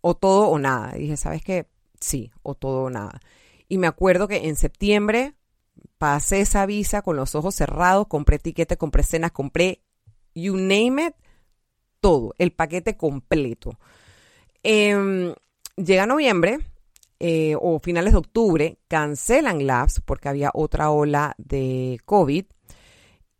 o 0.00 0.14
todo 0.14 0.48
o 0.48 0.58
nada. 0.58 0.96
Y 0.96 1.02
dije, 1.02 1.16
¿sabes 1.16 1.42
qué? 1.42 1.66
Sí, 2.00 2.30
o 2.42 2.54
todo 2.54 2.84
o 2.84 2.90
nada. 2.90 3.20
Y 3.68 3.78
me 3.78 3.86
acuerdo 3.86 4.28
que 4.28 4.48
en 4.48 4.56
septiembre 4.56 5.34
pasé 5.98 6.40
esa 6.40 6.66
visa 6.66 7.02
con 7.02 7.16
los 7.16 7.34
ojos 7.34 7.54
cerrados, 7.54 8.06
compré 8.06 8.38
tiquete, 8.38 8.76
compré 8.76 9.02
cenas, 9.02 9.32
compré 9.32 9.82
you 10.34 10.56
name 10.56 11.06
it, 11.06 11.14
todo, 12.00 12.34
el 12.38 12.52
paquete 12.52 12.96
completo. 12.96 13.78
Em, 14.62 15.34
llega 15.76 16.06
noviembre 16.06 16.58
eh, 17.18 17.56
o 17.60 17.78
finales 17.78 18.12
de 18.12 18.18
octubre, 18.18 18.78
cancelan 18.88 19.66
Labs 19.66 20.00
porque 20.04 20.28
había 20.28 20.50
otra 20.54 20.90
ola 20.90 21.34
de 21.38 22.00
COVID. 22.04 22.46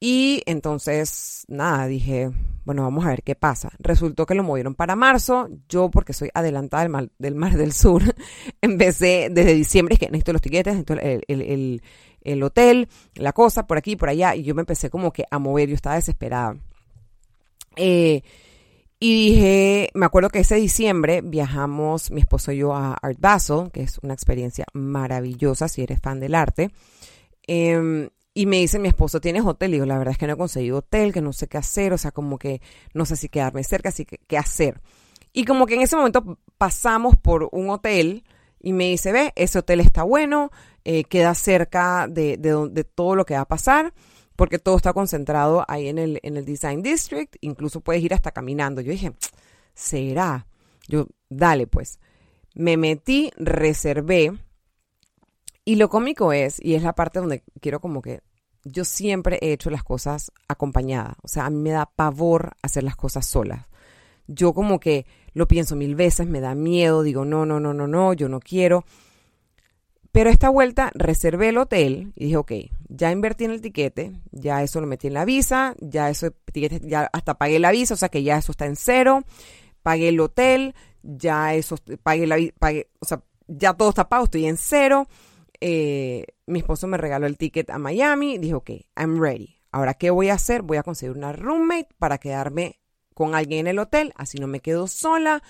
Y 0.05 0.43
entonces, 0.47 1.45
nada, 1.47 1.87
dije, 1.87 2.33
bueno, 2.65 2.83
vamos 2.83 3.05
a 3.07 3.11
ver 3.11 3.23
qué 3.23 3.37
pasa. 3.37 3.71
Resultó 3.79 4.27
que 4.27 4.35
lo 4.35 4.43
movieron 4.43 4.75
para 4.75 4.97
marzo. 4.97 5.49
Yo, 5.69 5.93
porque 5.93 6.13
soy 6.13 6.29
adelantada 6.35 6.83
del 7.21 7.37
Mar 7.37 7.57
del, 7.57 7.73
Sur, 7.73 8.03
empecé 8.61 9.29
desde 9.31 9.55
diciembre, 9.55 9.95
es 9.95 10.01
que 10.01 10.07
necesito 10.07 10.33
los 10.33 10.43
tiquetes, 10.43 10.75
necesito 10.75 10.95
el, 10.95 11.23
el, 11.29 11.83
el, 12.21 12.43
hotel, 12.43 12.89
la 13.15 13.33
cosa, 13.33 13.69
por 13.69 13.79
aquí, 13.79 13.95
por 13.95 14.09
allá. 14.09 14.35
Y 14.35 14.43
yo 14.43 14.57
me 14.57 14.63
empecé 14.63 14.91
como 14.91 15.13
que 15.13 15.23
a 15.31 15.39
mover, 15.39 15.69
yo 15.69 15.77
estaba 15.77 15.95
desesperada. 15.95 16.57
Eh, 17.77 18.23
y 18.99 19.31
dije, 19.31 19.91
me 19.95 20.07
acuerdo 20.07 20.31
que 20.31 20.41
ese 20.41 20.57
diciembre 20.57 21.21
viajamos 21.23 22.11
mi 22.11 22.23
esposo 22.23 22.51
y 22.51 22.57
yo 22.57 22.75
a 22.75 22.95
Art 22.95 23.21
Basel, 23.21 23.71
que 23.73 23.85
es 23.85 24.01
una 24.03 24.15
experiencia 24.15 24.65
maravillosa 24.73 25.69
si 25.69 25.81
eres 25.85 26.01
fan 26.01 26.19
del 26.19 26.35
arte. 26.35 26.73
Em, 27.47 28.09
y 28.35 28.47
me 28.47 28.57
dice 28.59 28.79
mi 28.79 28.89
esposo, 28.89 29.21
¿tienes 29.21 29.45
hotel? 29.45 29.71
Y 29.71 29.73
digo, 29.75 29.87
la 29.87 29.99
verdad 29.99 30.13
es 30.13 30.19
que 30.19 30.27
no 30.27 30.35
he 30.35 30.37
conseguido 30.37 30.79
hotel, 30.79 31.13
que 31.13 31.21
no 31.21 31.33
sé 31.33 31.49
qué 31.49 31.59
hacer, 31.59 31.93
o 31.93 31.99
sea, 31.99 32.13
como 32.13 32.39
que 32.39 32.61
no 32.95 33.05
sé 33.05 33.17
si 33.17 33.29
quedarme 33.29 33.63
cerca, 33.65 33.91
así 33.91 34.05
que 34.05 34.19
qué 34.27 34.39
hacer. 34.39 34.81
Y 35.33 35.45
como 35.45 35.67
que 35.67 35.75
en 35.75 35.83
ese 35.83 35.97
momento 35.97 36.39
pasamos 36.59 37.17
por 37.17 37.49
un 37.53 37.71
hotel 37.71 38.25
y 38.61 38.73
me 38.73 38.89
dice, 38.89 39.13
ve, 39.13 39.33
ese 39.37 39.59
hotel 39.59 39.81
está 39.81 40.03
bueno, 40.03 40.51
eh, 40.85 41.05
queda 41.05 41.35
cerca 41.35 42.07
de, 42.09 42.37
de, 42.39 42.85
todo 42.85 43.17
lo 43.17 43.25
que 43.25 43.35
va 43.35 43.41
a 43.41 43.49
pasar 43.49 43.93
porque 44.37 44.59
todo 44.59 44.77
está 44.77 44.93
concentrado 44.93 45.65
ahí 45.69 45.89
en 45.89 45.99
el, 45.99 46.19
en 46.23 46.37
el 46.37 46.45
Design 46.45 46.83
District, 46.83 47.37
incluso 47.41 47.81
puedes 47.81 48.03
ir 48.03 48.15
hasta 48.15 48.33
caminando. 48.33 48.81
Yo 48.81 48.93
dije, 48.93 49.13
¿será? 49.75 50.47
Yo, 50.89 51.07
dale 51.29 51.67
pues. 51.67 52.01
Me 52.55 52.77
metí, 52.77 53.31
reservé, 53.37 54.33
y 55.65 55.77
lo 55.77 55.89
cómico 55.89 56.33
es, 56.33 56.59
y 56.63 56.75
es 56.75 56.83
la 56.83 56.95
parte 56.95 57.21
donde 57.21 57.43
quiero 57.61 57.81
como 57.81 58.03
que 58.03 58.21
yo 58.65 58.85
siempre 58.85 59.39
he 59.43 59.53
hecho 59.53 59.71
las 59.71 59.83
cosas 59.83 60.33
acompañada, 60.49 61.17
o 61.23 61.29
sea, 61.29 61.47
a 61.47 61.51
mí 61.51 61.59
me 61.59 61.71
da 61.71 61.87
pavor 61.87 62.53
hacer 62.63 62.85
las 62.85 62.97
cosas 62.97 63.27
solas. 63.27 63.67
Yo 64.29 64.55
como 64.55 64.79
que 64.79 65.07
lo 65.35 65.49
pienso 65.49 65.75
mil 65.75 65.95
veces, 65.95 66.27
me 66.27 66.41
da 66.41 66.55
miedo, 66.55 67.03
digo, 67.03 67.25
no, 67.25 67.45
no, 67.45 67.59
no, 67.59 67.75
no, 67.75 67.87
no, 67.87 68.13
yo 68.13 68.29
no 68.29 68.39
quiero. 68.39 68.85
Pero 70.13 70.31
esta 70.31 70.51
vuelta 70.51 70.91
reservé 70.95 71.49
el 71.49 71.59
hotel 71.59 72.13
y 72.15 72.27
dije, 72.27 72.37
ok, 72.37 72.53
ya 72.89 73.11
invertí 73.11 73.45
en 73.45 73.51
el 73.51 73.63
tiquete, 73.63 74.13
ya 74.31 74.63
eso 74.63 74.81
lo 74.81 74.87
metí 74.87 75.07
en 75.07 75.15
la 75.15 75.25
visa, 75.25 75.75
ya 75.81 76.11
eso, 76.11 76.29
ya 76.55 77.09
hasta 77.13 77.35
pagué 77.35 77.59
la 77.59 77.73
visa, 77.73 77.95
o 77.95 77.97
sea 77.97 78.11
que 78.11 78.23
ya 78.23 78.37
eso 78.37 78.53
está 78.53 78.67
en 78.67 78.77
cero, 78.77 79.25
pagué 79.83 80.09
el 80.09 80.21
hotel, 80.21 80.75
ya 81.03 81.55
eso, 81.55 81.77
pagué 82.03 82.27
la 82.27 82.37
pagué, 82.59 82.91
o 83.01 83.07
sea, 83.07 83.23
ya 83.49 83.73
todo 83.75 83.89
está 83.89 84.09
pago, 84.09 84.25
estoy 84.25 84.47
en 84.47 84.59
cero. 84.59 85.09
Eh, 85.65 86.27
mi 86.47 86.59
esposo 86.59 86.89
me 86.89 86.97
regaló 86.97 87.29
el 87.29 87.39
ticket 87.39 87.71
a 87.71 87.79
Miami, 87.79 88.37
dije, 88.37 88.55
ok, 88.55 88.71
I'm 88.97 89.23
ready. 89.23 89.61
Ahora, 89.71 89.95
¿qué 89.95 90.11
voy 90.11 90.29
a 90.29 90.35
hacer? 90.35 90.63
Voy 90.63 90.77
a 90.77 90.83
conseguir 90.83 91.17
una 91.17 91.33
roommate 91.33 91.87
para 91.99 92.19
quedarme 92.19 92.81
con 93.15 93.37
alguien 93.37 93.61
en 93.61 93.67
el 93.69 93.79
hotel, 93.79 94.13
así 94.17 94.39
no 94.39 94.49
me 94.49 94.59
quedo 94.59 94.89
sola. 94.89 95.41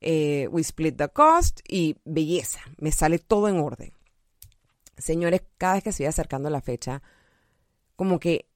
Eh, 0.00 0.48
we 0.50 0.62
split 0.62 0.96
the 0.96 1.08
cost 1.10 1.60
y 1.68 1.96
belleza, 2.04 2.58
me 2.78 2.90
sale 2.90 3.20
todo 3.20 3.48
en 3.48 3.60
orden. 3.60 3.92
Señores, 4.98 5.42
cada 5.58 5.74
vez 5.74 5.84
que 5.84 5.92
se 5.92 6.02
iba 6.02 6.10
acercando 6.10 6.50
la 6.50 6.60
fecha, 6.60 7.00
como 7.94 8.18
que 8.18 8.48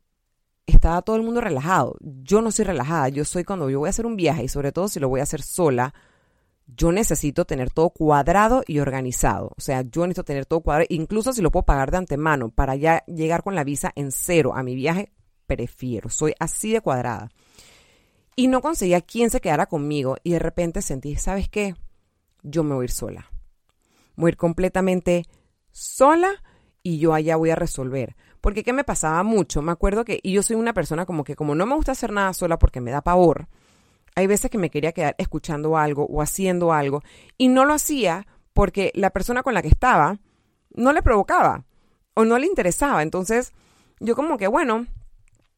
estaba 0.67 1.03
todo 1.03 1.15
el 1.15 1.23
mundo 1.23 1.41
relajado. 1.41 1.97
Yo 2.01 2.43
no 2.43 2.51
soy 2.51 2.65
relajada, 2.65 3.11
yo 3.11 3.25
soy 3.25 3.45
cuando 3.45 3.71
yo 3.71 3.79
voy 3.79 3.87
a 3.87 3.91
hacer 3.91 4.07
un 4.07 4.17
viaje 4.17 4.43
y 4.43 4.49
sobre 4.49 4.73
todo 4.73 4.89
si 4.89 4.99
lo 4.99 5.09
voy 5.09 5.21
a 5.21 5.23
hacer 5.23 5.43
sola, 5.43 5.95
yo 6.67 6.93
necesito 6.93 7.45
tener 7.45 7.71
todo 7.71 7.91
cuadrado 7.91 8.63
y 8.67 8.81
organizado. 8.81 9.53
O 9.57 9.61
sea, 9.61 9.83
yo 9.83 10.03
necesito 10.03 10.25
tener 10.25 10.47
todo 10.47 10.61
cuadrado, 10.61 10.87
incluso 10.91 11.33
si 11.33 11.43
lo 11.43 11.51
puedo 11.51 11.65
pagar 11.65 11.91
de 11.91 11.99
antemano 11.99 12.51
para 12.51 12.75
ya 12.77 13.05
llegar 13.07 13.43
con 13.43 13.55
la 13.55 13.65
visa 13.65 13.93
en 13.95 14.11
cero 14.11 14.53
a 14.55 14.63
mi 14.63 14.75
viaje, 14.75 15.13
prefiero. 15.47 16.11
Soy 16.11 16.35
así 16.39 16.73
de 16.73 16.81
cuadrada. 16.81 17.31
Y 18.35 18.49
no 18.49 18.61
conseguía 18.61 19.01
quien 19.01 19.31
se 19.31 19.41
quedara 19.41 19.67
conmigo 19.67 20.17
y 20.23 20.33
de 20.33 20.39
repente 20.39 20.83
sentí, 20.83 21.17
¿sabes 21.17 21.49
qué? 21.49 21.75
Yo 22.43 22.65
me 22.65 22.75
voy 22.75 22.83
a 22.83 22.85
ir 22.85 22.91
sola. 22.91 23.31
Voy 24.17 24.29
a 24.29 24.33
ir 24.33 24.37
completamente 24.37 25.25
sola 25.71 26.43
y 26.83 26.99
yo 26.99 27.15
allá 27.15 27.37
voy 27.37 27.51
a 27.51 27.57
resolver. 27.57 28.17
Porque 28.41 28.63
¿qué 28.63 28.73
me 28.73 28.85
pasaba 28.85 29.23
mucho? 29.23 29.63
Me 29.63 29.73
acuerdo 29.73 30.05
que, 30.05 30.21
y 30.23 30.33
yo 30.33 30.43
soy 30.43 30.57
una 30.57 30.75
persona 30.75 31.07
como 31.07 31.25
que 31.25 31.37
como 31.37 31.55
no 31.55 31.65
me 31.65 31.75
gusta 31.75 31.93
hacer 31.93 32.13
nada 32.13 32.33
sola 32.35 32.59
porque 32.59 32.81
me 32.81 32.91
da 32.91 33.03
pavor, 33.03 33.49
hay 34.17 34.27
veces 34.27 34.51
que 34.51 34.59
me 34.59 34.71
quería 34.71 34.93
quedar 34.93 35.15
escuchando 35.19 35.77
algo 35.77 36.07
o 36.07 36.23
haciendo 36.23 36.73
algo 36.73 37.03
y 37.39 37.49
no 37.49 37.65
lo 37.65 37.75
hacía 37.75 38.27
porque 38.55 38.91
la 38.95 39.11
persona 39.11 39.43
con 39.43 39.55
la 39.55 39.63
que 39.63 39.69
estaba 39.69 40.19
no 40.75 40.93
le 40.93 41.03
provocaba 41.03 41.65
o 42.15 42.25
no 42.25 42.39
le 42.39 42.47
interesaba. 42.47 43.03
Entonces, 43.03 43.53
yo 44.01 44.17
como 44.17 44.39
que, 44.39 44.47
bueno, 44.47 44.87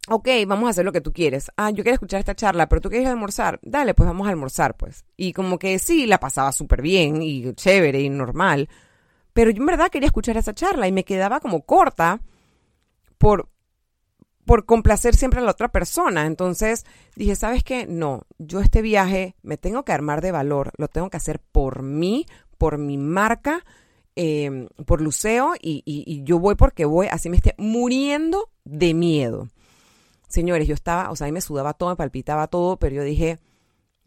ok, 0.09 0.29
vamos 0.47 0.67
a 0.67 0.71
hacer 0.71 0.85
lo 0.85 0.93
que 0.93 1.00
tú 1.00 1.12
quieres. 1.12 1.53
Ah, 1.57 1.71
yo 1.71 1.85
quiero 1.85 1.95
escuchar 1.95 2.19
esta 2.19 2.35
charla, 2.35 2.69
pero 2.69 2.81
tú 2.81 2.91
quieres 2.91 3.09
almorzar. 3.09 3.61
Dale, 3.62 3.95
pues 3.95 4.09
vamos 4.09 4.27
a 4.27 4.31
almorzar, 4.31 4.77
pues. 4.77 5.05
Y 5.17 5.33
como 5.33 5.59
que 5.59 5.79
sí, 5.79 6.07
la 6.07 6.19
pasaba 6.19 6.50
súper 6.50 6.83
bien 6.83 7.23
y 7.23 7.55
chévere 7.55 8.00
y 8.00 8.11
normal. 8.11 8.69
Pero 9.33 9.50
yo 9.50 9.62
en 9.62 9.67
verdad 9.67 9.88
quería 9.88 10.09
escuchar 10.09 10.37
esa 10.37 10.53
charla 10.53 10.88
y 10.88 10.93
me 10.93 11.05
quedaba 11.05 11.38
como 11.38 11.62
corta 11.62 12.21
por, 13.19 13.49
por 14.49 14.64
complacer 14.64 15.14
siempre 15.14 15.40
a 15.40 15.43
la 15.45 15.50
otra 15.50 15.69
persona. 15.69 16.25
Entonces 16.25 16.87
dije, 17.14 17.37
¿sabes 17.37 17.62
qué? 17.62 17.87
No, 17.87 18.23
yo 18.38 18.61
este 18.61 18.81
viaje 18.81 19.37
me 19.43 19.59
tengo 19.59 19.85
que 19.85 19.93
armar 19.93 20.23
de 20.23 20.33
valor, 20.33 20.73
lo 20.78 20.88
tengo 20.88 21.11
que 21.11 21.19
hacer 21.19 21.38
por 21.38 21.83
mí, 21.83 22.25
por 22.57 22.78
mi 22.78 22.97
marca, 22.97 23.62
em, 24.17 24.69
por 24.87 25.02
Luceo 25.02 25.52
y, 25.61 25.83
y 25.85 26.25
yo 26.25 26.38
voy 26.38 26.55
porque 26.55 26.87
voy, 26.87 27.09
así 27.09 27.28
me 27.28 27.37
esté 27.37 27.55
muriendo 27.59 28.49
de 28.64 28.95
miedo. 28.95 29.49
Señores, 30.28 30.67
yo 30.67 30.73
estaba, 30.73 31.11
o 31.11 31.17
sea, 31.17 31.26
a 31.26 31.28
mí 31.28 31.33
me 31.33 31.43
sudaba 31.43 31.75
todo, 31.75 31.90
me 31.90 31.97
palpitaba 31.97 32.47
todo, 32.47 32.78
pero 32.78 32.97
yo 32.97 33.02
dije, 33.02 33.38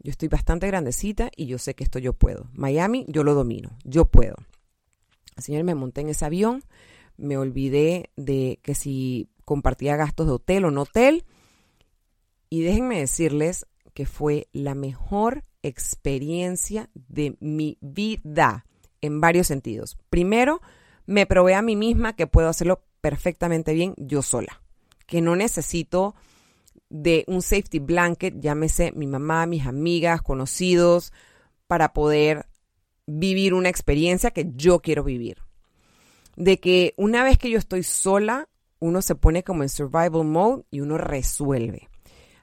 yo 0.00 0.10
estoy 0.10 0.26
bastante 0.26 0.66
grandecita 0.66 1.30
y 1.36 1.46
yo 1.46 1.58
sé 1.58 1.74
que 1.76 1.84
esto 1.84 2.00
yo 2.00 2.14
puedo. 2.14 2.48
Miami, 2.52 3.04
yo 3.06 3.22
lo 3.22 3.34
domino, 3.34 3.70
yo 3.84 4.06
puedo. 4.06 4.34
Señor, 5.36 5.62
me 5.62 5.76
monté 5.76 6.00
en 6.00 6.08
ese 6.08 6.24
avión, 6.24 6.64
me 7.16 7.36
olvidé 7.36 8.10
de 8.16 8.58
que 8.62 8.74
si 8.74 9.28
compartía 9.44 9.96
gastos 9.96 10.26
de 10.26 10.32
hotel 10.32 10.64
o 10.64 10.70
no 10.70 10.82
hotel. 10.82 11.24
Y 12.50 12.62
déjenme 12.62 12.98
decirles 12.98 13.66
que 13.94 14.06
fue 14.06 14.48
la 14.52 14.74
mejor 14.74 15.44
experiencia 15.62 16.90
de 16.94 17.36
mi 17.40 17.78
vida 17.80 18.66
en 19.00 19.20
varios 19.20 19.46
sentidos. 19.46 19.98
Primero, 20.10 20.60
me 21.06 21.26
probé 21.26 21.54
a 21.54 21.62
mí 21.62 21.76
misma 21.76 22.14
que 22.14 22.26
puedo 22.26 22.48
hacerlo 22.48 22.84
perfectamente 23.00 23.74
bien 23.74 23.94
yo 23.96 24.22
sola, 24.22 24.62
que 25.06 25.20
no 25.20 25.36
necesito 25.36 26.14
de 26.88 27.24
un 27.26 27.42
safety 27.42 27.78
blanket, 27.78 28.38
llámese 28.38 28.92
mi 28.92 29.06
mamá, 29.06 29.46
mis 29.46 29.66
amigas, 29.66 30.22
conocidos, 30.22 31.12
para 31.66 31.92
poder 31.92 32.46
vivir 33.06 33.54
una 33.54 33.68
experiencia 33.68 34.30
que 34.30 34.52
yo 34.54 34.80
quiero 34.80 35.02
vivir. 35.02 35.38
De 36.36 36.60
que 36.60 36.94
una 36.96 37.24
vez 37.24 37.38
que 37.38 37.50
yo 37.50 37.58
estoy 37.58 37.82
sola, 37.82 38.48
uno 38.82 39.00
se 39.00 39.14
pone 39.14 39.44
como 39.44 39.62
en 39.62 39.68
survival 39.68 40.24
mode 40.24 40.64
y 40.70 40.80
uno 40.80 40.98
resuelve. 40.98 41.88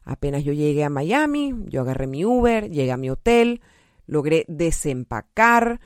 Apenas 0.03 0.43
yo 0.43 0.53
llegué 0.53 0.85
a 0.85 0.89
Miami, 0.89 1.53
yo 1.67 1.81
agarré 1.81 2.07
mi 2.07 2.23
Uber, 2.23 2.69
llegué 2.69 2.91
a 2.93 2.97
mi 2.97 3.09
hotel, 3.09 3.61
logré 4.07 4.45
desempacar, 4.47 5.81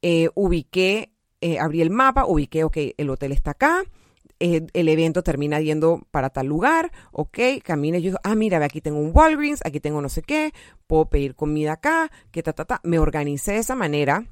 eh, 0.00 0.30
ubiqué, 0.34 1.12
eh, 1.42 1.58
abrí 1.58 1.82
el 1.82 1.90
mapa, 1.90 2.24
ubiqué, 2.26 2.64
ok, 2.64 2.76
el 2.96 3.10
hotel 3.10 3.32
está 3.32 3.50
acá, 3.50 3.84
eh, 4.40 4.66
el 4.72 4.88
evento 4.88 5.22
termina 5.22 5.60
yendo 5.60 6.00
para 6.10 6.30
tal 6.30 6.46
lugar, 6.46 6.90
ok, 7.12 7.38
camina 7.62 7.98
y 7.98 8.02
yo 8.02 8.06
digo, 8.06 8.20
ah, 8.24 8.34
mira, 8.34 8.64
aquí 8.64 8.80
tengo 8.80 8.98
un 8.98 9.12
Walgreens, 9.14 9.60
aquí 9.64 9.78
tengo 9.78 10.00
no 10.00 10.08
sé 10.08 10.22
qué, 10.22 10.54
puedo 10.86 11.10
pedir 11.10 11.34
comida 11.34 11.74
acá, 11.74 12.10
que 12.30 12.42
ta, 12.42 12.54
ta, 12.54 12.64
ta. 12.64 12.80
Me 12.82 12.98
organicé 12.98 13.52
de 13.52 13.58
esa 13.58 13.74
manera 13.74 14.26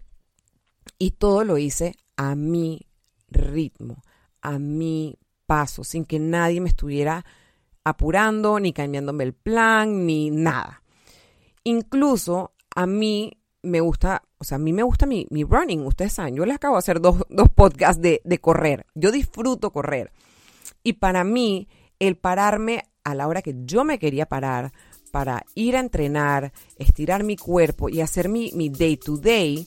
y 0.98 1.10
todo 1.12 1.44
lo 1.44 1.58
hice 1.58 1.96
a 2.16 2.34
mi 2.34 2.86
ritmo, 3.28 4.02
a 4.40 4.58
mi 4.58 5.18
paso, 5.46 5.84
sin 5.84 6.04
que 6.04 6.18
nadie 6.18 6.60
me 6.60 6.68
estuviera 6.68 7.24
apurando, 7.84 8.58
ni 8.58 8.72
cambiándome 8.72 9.24
el 9.24 9.32
plan, 9.32 10.06
ni 10.06 10.30
nada. 10.30 10.82
Incluso 11.64 12.52
a 12.74 12.86
mí 12.86 13.32
me 13.62 13.80
gusta, 13.80 14.22
o 14.38 14.44
sea, 14.44 14.56
a 14.56 14.58
mí 14.58 14.72
me 14.72 14.82
gusta 14.82 15.06
mi, 15.06 15.26
running, 15.30 15.86
ustedes 15.86 16.12
saben, 16.12 16.36
yo 16.36 16.46
les 16.46 16.56
acabo 16.56 16.74
de 16.74 16.80
hacer 16.80 17.00
dos, 17.00 17.22
dos 17.28 17.48
podcasts 17.48 18.00
de, 18.00 18.20
de 18.24 18.38
correr, 18.38 18.86
yo 18.94 19.10
disfruto 19.10 19.72
correr. 19.72 20.12
Y 20.82 20.94
para 20.94 21.24
mí, 21.24 21.68
el 21.98 22.16
pararme 22.16 22.84
a 23.04 23.14
la 23.14 23.28
hora 23.28 23.42
que 23.42 23.54
yo 23.64 23.84
me 23.84 23.98
quería 23.98 24.26
parar 24.26 24.72
para 25.10 25.44
ir 25.54 25.76
a 25.76 25.80
entrenar, 25.80 26.52
estirar 26.76 27.24
mi 27.24 27.36
cuerpo 27.36 27.88
y 27.88 28.00
hacer 28.00 28.28
mi, 28.28 28.50
mi 28.52 28.68
day 28.68 28.96
to 28.96 29.16
day, 29.16 29.66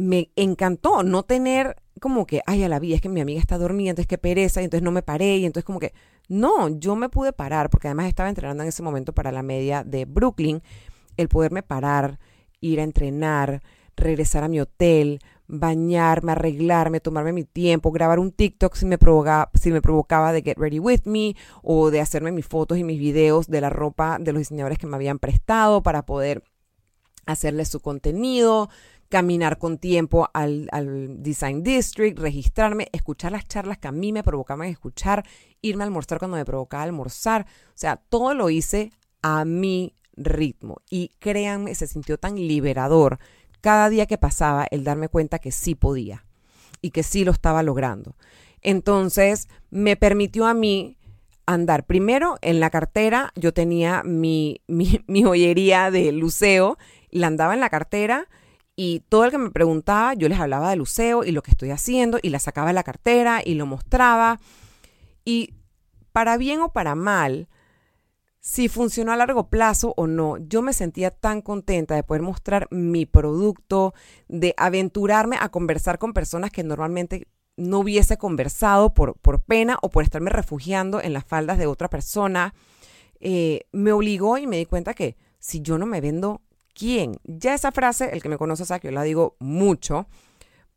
Me 0.00 0.30
encantó 0.36 1.02
no 1.02 1.22
tener 1.22 1.76
como 2.00 2.26
que, 2.26 2.40
ay, 2.46 2.62
a 2.62 2.68
la 2.68 2.78
vida, 2.78 2.96
es 2.96 3.00
que 3.00 3.08
mi 3.08 3.20
amiga 3.20 3.40
está 3.40 3.58
dormida, 3.58 3.90
entonces 3.90 4.08
qué 4.08 4.18
pereza, 4.18 4.60
y 4.62 4.64
entonces 4.64 4.82
no 4.82 4.90
me 4.90 5.02
paré, 5.02 5.36
y 5.36 5.44
entonces 5.44 5.64
como 5.64 5.78
que, 5.78 5.92
no, 6.28 6.68
yo 6.68 6.96
me 6.96 7.08
pude 7.08 7.32
parar, 7.32 7.70
porque 7.70 7.88
además 7.88 8.06
estaba 8.06 8.28
entrenando 8.28 8.62
en 8.62 8.68
ese 8.68 8.82
momento 8.82 9.12
para 9.12 9.32
la 9.32 9.42
media 9.42 9.84
de 9.84 10.06
Brooklyn, 10.06 10.62
el 11.16 11.28
poderme 11.28 11.62
parar, 11.62 12.18
ir 12.60 12.80
a 12.80 12.84
entrenar, 12.84 13.62
regresar 13.96 14.44
a 14.44 14.48
mi 14.48 14.60
hotel, 14.60 15.20
bañarme, 15.46 16.32
arreglarme, 16.32 17.00
tomarme 17.00 17.32
mi 17.32 17.44
tiempo, 17.44 17.90
grabar 17.90 18.18
un 18.18 18.30
TikTok 18.30 18.74
si 18.76 18.86
me 18.86 18.98
provocaba, 18.98 19.50
si 19.54 19.72
me 19.72 19.82
provocaba 19.82 20.32
de 20.32 20.42
Get 20.42 20.56
Ready 20.56 20.78
With 20.78 21.02
Me 21.04 21.34
o 21.62 21.90
de 21.90 22.00
hacerme 22.00 22.30
mis 22.30 22.46
fotos 22.46 22.78
y 22.78 22.84
mis 22.84 22.98
videos 22.98 23.48
de 23.48 23.60
la 23.60 23.68
ropa 23.68 24.18
de 24.20 24.32
los 24.32 24.40
diseñadores 24.40 24.78
que 24.78 24.86
me 24.86 24.96
habían 24.96 25.18
prestado 25.18 25.82
para 25.82 26.06
poder 26.06 26.44
hacerles 27.26 27.68
su 27.68 27.80
contenido, 27.80 28.70
caminar 29.10 29.58
con 29.58 29.76
tiempo 29.76 30.30
al, 30.32 30.68
Design 31.22 31.62
District, 31.62 32.18
registrarme, 32.18 32.88
escuchar 32.92 33.32
las 33.32 33.46
charlas 33.46 33.76
que 33.76 33.88
a 33.88 33.92
mí 33.92 34.12
me 34.12 34.22
provocaban 34.22 34.68
escuchar, 34.68 35.26
irme 35.60 35.82
a 35.82 35.86
almorzar 35.86 36.18
cuando 36.18 36.36
me 36.36 36.44
provocaba 36.44 36.84
almorzar. 36.84 37.44
O 37.68 37.76
sea, 37.78 37.96
todo 37.96 38.34
lo 38.34 38.48
hice 38.48 38.92
a 39.20 39.44
mi 39.44 39.94
ritmo. 40.16 40.80
Y 40.88 41.10
créanme, 41.18 41.74
se 41.74 41.88
sintió 41.88 42.18
tan 42.18 42.36
liberador 42.36 43.18
cada 43.60 43.90
día 43.90 44.06
que 44.06 44.16
pasaba 44.16 44.66
el 44.70 44.84
darme 44.84 45.08
cuenta 45.08 45.40
que 45.40 45.50
sí 45.50 45.74
podía 45.74 46.24
y 46.80 46.92
que 46.92 47.02
sí 47.02 47.24
lo 47.24 47.32
estaba 47.32 47.64
logrando. 47.64 48.16
Entonces, 48.62 49.48
me 49.70 49.96
permitió 49.96 50.46
a 50.46 50.54
mí 50.54 50.98
andar. 51.46 51.84
Primero, 51.84 52.36
en 52.42 52.60
la 52.60 52.70
cartera 52.70 53.32
yo 53.34 53.52
tenía 53.52 54.04
mi, 54.04 54.60
mi, 54.68 55.00
mi 55.08 55.24
joyería 55.24 55.90
de 55.90 56.12
luceo, 56.12 56.78
la 57.10 57.26
andaba 57.26 57.54
en 57.54 57.60
la 57.60 57.70
cartera 57.70 58.28
y 58.82 59.00
todo 59.10 59.26
el 59.26 59.30
que 59.30 59.36
me 59.36 59.50
preguntaba, 59.50 60.14
yo 60.14 60.26
les 60.26 60.40
hablaba 60.40 60.70
del 60.70 60.78
luceo 60.78 61.22
y 61.22 61.32
lo 61.32 61.42
que 61.42 61.50
estoy 61.50 61.68
haciendo 61.68 62.18
y 62.22 62.30
la 62.30 62.38
sacaba 62.38 62.68
de 62.68 62.72
la 62.72 62.82
cartera 62.82 63.42
y 63.44 63.52
lo 63.52 63.66
mostraba. 63.66 64.40
Y 65.22 65.52
para 66.12 66.38
bien 66.38 66.60
o 66.62 66.72
para 66.72 66.94
mal, 66.94 67.50
si 68.38 68.68
funcionó 68.68 69.12
a 69.12 69.18
largo 69.18 69.50
plazo 69.50 69.92
o 69.98 70.06
no, 70.06 70.38
yo 70.38 70.62
me 70.62 70.72
sentía 70.72 71.10
tan 71.10 71.42
contenta 71.42 71.94
de 71.94 72.04
poder 72.04 72.22
mostrar 72.22 72.68
mi 72.70 73.04
producto, 73.04 73.92
de 74.28 74.54
aventurarme 74.56 75.36
a 75.38 75.50
conversar 75.50 75.98
con 75.98 76.14
personas 76.14 76.50
que 76.50 76.64
normalmente 76.64 77.28
no 77.58 77.80
hubiese 77.80 78.16
conversado 78.16 78.94
por, 78.94 79.12
por 79.18 79.42
pena 79.42 79.76
o 79.82 79.90
por 79.90 80.04
estarme 80.04 80.30
refugiando 80.30 81.02
en 81.02 81.12
las 81.12 81.26
faldas 81.26 81.58
de 81.58 81.66
otra 81.66 81.90
persona. 81.90 82.54
Eh, 83.20 83.66
me 83.72 83.92
obligó 83.92 84.38
y 84.38 84.46
me 84.46 84.56
di 84.56 84.64
cuenta 84.64 84.94
que 84.94 85.18
si 85.38 85.60
yo 85.60 85.76
no 85.76 85.84
me 85.84 86.00
vendo 86.00 86.40
quién. 86.74 87.16
Ya 87.24 87.54
esa 87.54 87.72
frase, 87.72 88.10
el 88.12 88.22
que 88.22 88.28
me 88.28 88.38
conoce 88.38 88.64
sabe 88.64 88.80
que 88.80 88.88
yo 88.88 88.92
la 88.92 89.02
digo 89.02 89.36
mucho, 89.38 90.06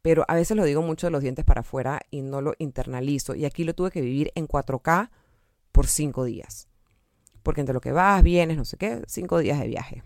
pero 0.02 0.26
a 0.28 0.36
veces 0.36 0.58
lo 0.58 0.66
digo 0.66 0.82
mucho 0.82 1.08
de 1.08 1.12
los 1.12 1.22
dientes 1.22 1.46
para 1.46 1.62
afuera 1.62 2.02
y 2.12 2.22
no 2.22 2.42
lo 2.42 2.54
internalizo. 2.58 3.36
Y 3.36 3.46
aquí 3.46 3.64
lo 3.64 3.74
tuve 3.74 3.92
que 3.92 4.02
vivir 4.02 4.32
en 4.36 4.48
4K 4.48 5.10
por 5.72 5.88
cinco 5.88 6.26
días. 6.26 6.68
Porque 7.42 7.62
entre 7.62 7.74
lo 7.74 7.82
que 7.82 7.92
vas, 7.92 8.22
vienes, 8.24 8.58
no 8.58 8.66
sé 8.66 8.78
qué, 8.78 9.02
cinco 9.08 9.40
días 9.40 9.60
de 9.60 9.68
viaje. 9.68 10.04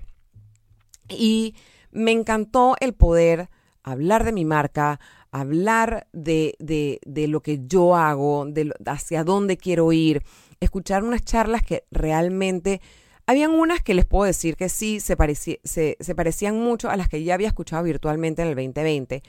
Y 1.09 1.55
me 1.91 2.11
encantó 2.11 2.75
el 2.79 2.93
poder 2.93 3.49
hablar 3.83 4.23
de 4.23 4.33
mi 4.33 4.45
marca, 4.45 4.99
hablar 5.31 6.07
de, 6.13 6.55
de, 6.59 6.99
de 7.05 7.27
lo 7.27 7.41
que 7.41 7.61
yo 7.65 7.95
hago, 7.95 8.45
de 8.45 8.73
hacia 8.85 9.23
dónde 9.23 9.57
quiero 9.57 9.91
ir, 9.91 10.23
escuchar 10.59 11.03
unas 11.03 11.23
charlas 11.23 11.61
que 11.61 11.85
realmente 11.91 12.81
habían 13.27 13.51
unas 13.51 13.83
que 13.83 13.93
les 13.93 14.05
puedo 14.05 14.23
decir 14.23 14.55
que 14.55 14.69
sí 14.69 14.99
se, 15.01 15.17
se, 15.63 16.15
parecían 16.15 16.59
mucho 16.59 16.89
a 16.89 16.95
las 16.95 17.09
que 17.09 17.23
ya 17.23 17.33
había 17.33 17.49
escuchado 17.49 17.83
virtualmente 17.83 18.41
en 18.41 18.47
el 18.47 18.55
2020, 18.55 19.21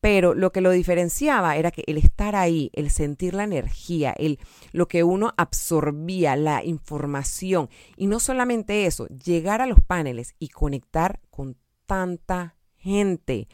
pero 0.00 0.34
lo 0.34 0.52
que 0.52 0.60
lo 0.60 0.70
diferenciaba 0.70 1.56
era 1.56 1.72
que 1.72 1.82
el 1.86 1.98
estar 1.98 2.36
ahí, 2.36 2.70
el 2.72 2.90
sentir 2.90 3.34
la 3.34 3.44
energía, 3.44 4.14
el, 4.16 4.38
lo 4.70 4.86
que 4.86 5.02
uno 5.02 5.34
absorbía, 5.36 6.36
la 6.36 6.64
información, 6.64 7.68
y 7.96 8.06
no 8.06 8.20
solamente 8.20 8.86
eso, 8.86 9.08
llegar 9.08 9.60
a 9.60 9.66
los 9.66 9.80
paneles 9.80 10.34
y 10.38 10.48
conectar 10.48 11.20
con 11.30 11.56
tanta 11.86 12.56
gente. 12.76 13.48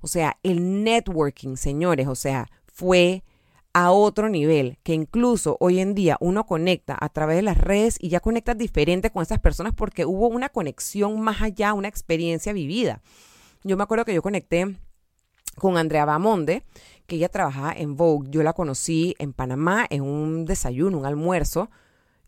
O 0.00 0.06
sea, 0.06 0.38
el 0.42 0.84
networking, 0.84 1.56
señores, 1.56 2.08
o 2.08 2.14
sea, 2.14 2.50
fue 2.66 3.24
a 3.74 3.90
otro 3.90 4.28
nivel, 4.28 4.78
que 4.84 4.94
incluso 4.94 5.56
hoy 5.60 5.80
en 5.80 5.94
día 5.94 6.16
uno 6.20 6.46
conecta 6.46 6.96
a 6.98 7.08
través 7.08 7.36
de 7.36 7.42
las 7.42 7.58
redes 7.58 7.98
y 8.00 8.08
ya 8.08 8.20
conecta 8.20 8.54
diferente 8.54 9.10
con 9.10 9.22
esas 9.22 9.40
personas 9.40 9.74
porque 9.74 10.06
hubo 10.06 10.28
una 10.28 10.48
conexión 10.48 11.20
más 11.20 11.42
allá, 11.42 11.74
una 11.74 11.88
experiencia 11.88 12.52
vivida. 12.52 13.02
Yo 13.64 13.76
me 13.76 13.82
acuerdo 13.82 14.04
que 14.04 14.14
yo 14.14 14.22
conecté 14.22 14.76
con 15.56 15.76
Andrea 15.76 16.04
Bamonde, 16.04 16.64
que 17.06 17.16
ella 17.16 17.28
trabajaba 17.28 17.72
en 17.72 17.96
Vogue. 17.96 18.28
Yo 18.30 18.42
la 18.42 18.52
conocí 18.52 19.16
en 19.18 19.32
Panamá 19.32 19.86
en 19.90 20.02
un 20.02 20.44
desayuno, 20.44 20.98
un 20.98 21.06
almuerzo, 21.06 21.70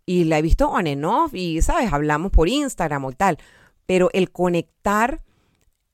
y 0.05 0.25
la 0.25 0.39
he 0.39 0.43
visto 0.43 0.69
on 0.69 0.87
and 0.87 1.05
off 1.05 1.35
y, 1.35 1.63
¿sabes? 1.63 1.93
Hablamos 1.93 2.33
por 2.33 2.49
Instagram 2.49 3.05
o 3.05 3.13
tal. 3.13 3.39
Pero 3.87 4.09
el 4.13 4.31
conectar 4.31 5.21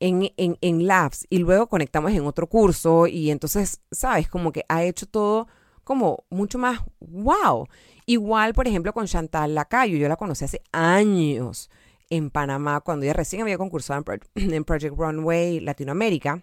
en, 0.02 0.32
en, 0.36 0.58
en 0.60 0.86
labs 0.88 1.26
y 1.30 1.38
luego 1.38 1.68
conectamos 1.68 2.10
en 2.10 2.26
otro 2.26 2.48
curso 2.48 3.06
y 3.06 3.30
entonces, 3.30 3.80
¿sabes? 3.92 4.28
Como 4.28 4.50
que 4.50 4.64
ha 4.68 4.82
hecho 4.82 5.06
todo 5.06 5.46
como 5.84 6.24
mucho 6.28 6.58
más 6.58 6.80
wow. 6.98 7.68
Igual, 8.04 8.52
por 8.52 8.66
ejemplo, 8.66 8.92
con 8.92 9.06
Chantal 9.06 9.54
Lacayo, 9.54 9.96
yo 9.96 10.08
la 10.08 10.16
conocí 10.16 10.44
hace 10.44 10.60
años 10.72 11.70
en 12.10 12.30
Panamá, 12.30 12.80
cuando 12.80 13.04
ella 13.04 13.12
recién 13.12 13.42
había 13.42 13.56
concursado 13.56 14.04
en, 14.34 14.52
en 14.52 14.64
Project 14.64 14.96
Runway 14.96 15.60
Latinoamérica. 15.60 16.42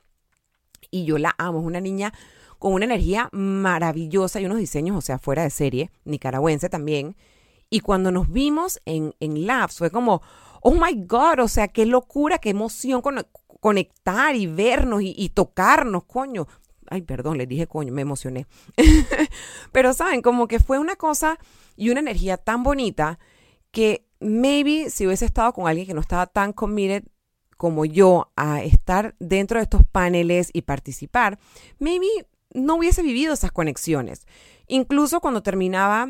Y 0.89 1.03
yo 1.03 1.17
la 1.17 1.35
amo, 1.37 1.59
es 1.59 1.65
una 1.65 1.81
niña 1.81 2.13
con 2.59 2.71
una 2.71 2.85
energía 2.85 3.27
maravillosa 3.33 4.39
y 4.39 4.45
unos 4.45 4.59
diseños, 4.59 4.95
o 4.95 5.01
sea, 5.01 5.19
fuera 5.19 5.43
de 5.43 5.49
serie, 5.49 5.91
nicaragüense 6.05 6.69
también. 6.69 7.17
Y 7.69 7.81
cuando 7.81 8.09
nos 8.11 8.31
vimos 8.31 8.79
en, 8.85 9.13
en 9.19 9.45
Labs, 9.45 9.77
fue 9.77 9.91
como, 9.91 10.21
oh 10.61 10.71
my 10.71 11.05
God, 11.05 11.39
o 11.41 11.47
sea, 11.49 11.67
qué 11.67 11.85
locura, 11.85 12.37
qué 12.39 12.49
emoción 12.51 13.01
conectar 13.59 14.35
y 14.35 14.47
vernos 14.47 15.01
y, 15.03 15.29
tocarnos, 15.29 16.05
coño. 16.05 16.47
Ay, 16.89 17.01
perdón, 17.03 17.37
les 17.37 17.47
dije 17.47 17.67
coño, 17.67 17.93
me 17.93 18.01
emocioné. 18.01 18.47
Pero 19.71 19.93
saben, 19.93 20.21
como 20.21 20.47
que 20.47 20.59
fue 20.59 20.79
una 20.79 20.95
cosa 20.95 21.37
y 21.75 21.89
una 21.89 21.99
energía 21.99 22.37
tan 22.37 22.63
bonita 22.63 23.19
que 23.71 24.05
maybe 24.19 24.89
si 24.89 25.05
hubiese 25.05 25.25
estado 25.25 25.53
con 25.53 25.67
alguien 25.67 25.87
que 25.87 25.93
no 25.93 26.01
estaba 26.01 26.25
tan 26.25 26.51
committed 26.53 27.03
como 27.57 27.85
yo 27.85 28.31
a 28.35 28.63
estar 28.63 29.15
dentro 29.19 29.59
de 29.59 29.63
estos 29.63 29.83
paneles 29.85 30.49
y 30.53 30.61
participar, 30.61 31.39
maybe 31.77 32.07
no 32.53 32.75
hubiese 32.75 33.03
vivido 33.03 33.33
esas 33.33 33.51
conexiones. 33.51 34.25
Incluso 34.67 35.19
cuando 35.19 35.43
terminaba 35.43 36.09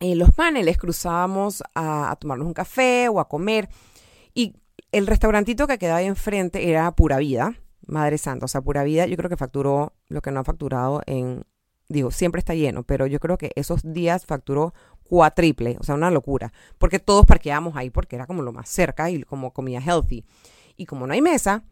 eh, 0.00 0.16
los 0.16 0.32
paneles, 0.32 0.76
cruzábamos 0.76 1.62
a, 1.74 2.10
a, 2.10 2.16
tomarnos 2.16 2.46
un 2.46 2.54
café 2.54 3.08
o 3.08 3.20
a 3.20 3.28
comer 3.28 3.68
y 4.34 4.56
el 4.92 5.06
restaurantito 5.06 5.66
que 5.66 5.78
quedaba 5.78 5.98
ahí 5.98 6.06
enfrente 6.06 6.68
era 6.68 6.90
Pura 6.92 7.18
Vida, 7.18 7.54
Madre 7.86 8.18
Santa. 8.18 8.44
O 8.44 8.48
sea, 8.48 8.60
Pura 8.60 8.84
Vida 8.84 9.06
yo 9.06 9.16
creo 9.16 9.30
que 9.30 9.36
facturó 9.36 9.92
lo 10.08 10.20
que 10.20 10.30
no 10.30 10.40
ha 10.40 10.44
facturado 10.44 11.02
en, 11.06 11.44
digo, 11.88 12.10
siempre 12.10 12.40
está 12.40 12.54
lleno, 12.54 12.82
pero 12.82 13.06
yo 13.06 13.20
creo 13.20 13.38
que 13.38 13.52
esos 13.54 13.80
días 13.84 14.26
facturó 14.26 14.74
cuatriple, 15.04 15.76
o 15.80 15.84
sea, 15.84 15.94
una 15.94 16.10
locura. 16.10 16.52
Porque 16.78 16.98
todos 16.98 17.26
parqueábamos 17.26 17.76
ahí 17.76 17.90
porque 17.90 18.16
era 18.16 18.26
como 18.26 18.42
lo 18.42 18.52
más 18.52 18.68
cerca 18.68 19.10
y 19.10 19.22
como 19.22 19.52
comida 19.52 19.80
healthy. 19.80 20.24
Y 20.76 20.86
como 20.86 21.06
no 21.06 21.12
hay 21.12 21.20
mesa, 21.20 21.64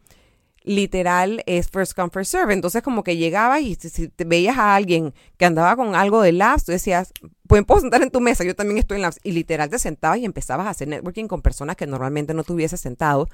literal 0.63 1.43
es 1.45 1.69
first 1.69 1.93
come, 1.95 2.09
first 2.09 2.31
serve. 2.31 2.53
Entonces, 2.53 2.81
como 2.83 3.03
que 3.03 3.17
llegabas 3.17 3.61
y 3.61 3.75
si 3.75 4.09
te 4.09 4.23
veías 4.25 4.57
a 4.57 4.75
alguien 4.75 5.13
que 5.37 5.45
andaba 5.45 5.75
con 5.75 5.95
algo 5.95 6.21
de 6.21 6.31
labs, 6.31 6.65
tú 6.65 6.71
decías, 6.71 7.11
pues 7.47 7.63
puedo 7.65 7.81
sentar 7.81 8.01
en 8.01 8.11
tu 8.11 8.21
mesa, 8.21 8.43
yo 8.43 8.55
también 8.55 8.77
estoy 8.77 8.97
en 8.97 9.03
labs. 9.03 9.19
Y 9.23 9.31
literal 9.31 9.69
te 9.69 9.79
sentabas 9.79 10.19
y 10.19 10.25
empezabas 10.25 10.67
a 10.67 10.71
hacer 10.71 10.87
networking 10.87 11.27
con 11.27 11.41
personas 11.41 11.75
que 11.75 11.87
normalmente 11.87 12.33
no 12.33 12.43
te 12.43 12.53
hubieses 12.53 12.79
sentado, 12.79 13.27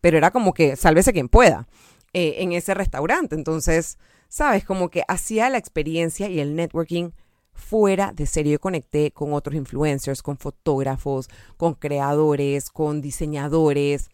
pero 0.00 0.16
era 0.16 0.30
como 0.30 0.54
que 0.54 0.76
sálvese 0.76 1.12
quien 1.12 1.28
pueda 1.28 1.68
eh, 2.12 2.36
en 2.38 2.52
ese 2.52 2.74
restaurante. 2.74 3.34
Entonces, 3.34 3.98
sabes, 4.28 4.64
como 4.64 4.88
que 4.88 5.04
hacía 5.08 5.50
la 5.50 5.58
experiencia 5.58 6.28
y 6.28 6.40
el 6.40 6.56
networking 6.56 7.10
fuera 7.52 8.12
de 8.12 8.26
serie. 8.26 8.52
Yo 8.52 8.60
conecté 8.60 9.12
con 9.12 9.32
otros 9.32 9.54
influencers, 9.54 10.22
con 10.22 10.38
fotógrafos, 10.38 11.28
con 11.56 11.74
creadores, 11.74 12.70
con 12.70 13.00
diseñadores. 13.00 14.08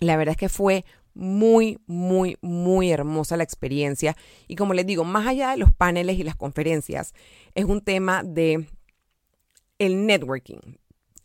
La 0.00 0.16
verdad 0.16 0.32
es 0.32 0.36
que 0.36 0.48
fue 0.48 0.84
muy, 1.18 1.80
muy, 1.86 2.38
muy 2.40 2.90
hermosa 2.90 3.36
la 3.36 3.42
experiencia. 3.42 4.16
Y 4.46 4.54
como 4.54 4.72
les 4.72 4.86
digo, 4.86 5.04
más 5.04 5.26
allá 5.26 5.50
de 5.50 5.58
los 5.58 5.72
paneles 5.72 6.18
y 6.18 6.22
las 6.22 6.36
conferencias, 6.36 7.12
es 7.54 7.64
un 7.64 7.80
tema 7.80 8.22
de 8.22 8.66
el 9.78 10.06
networking, 10.06 10.78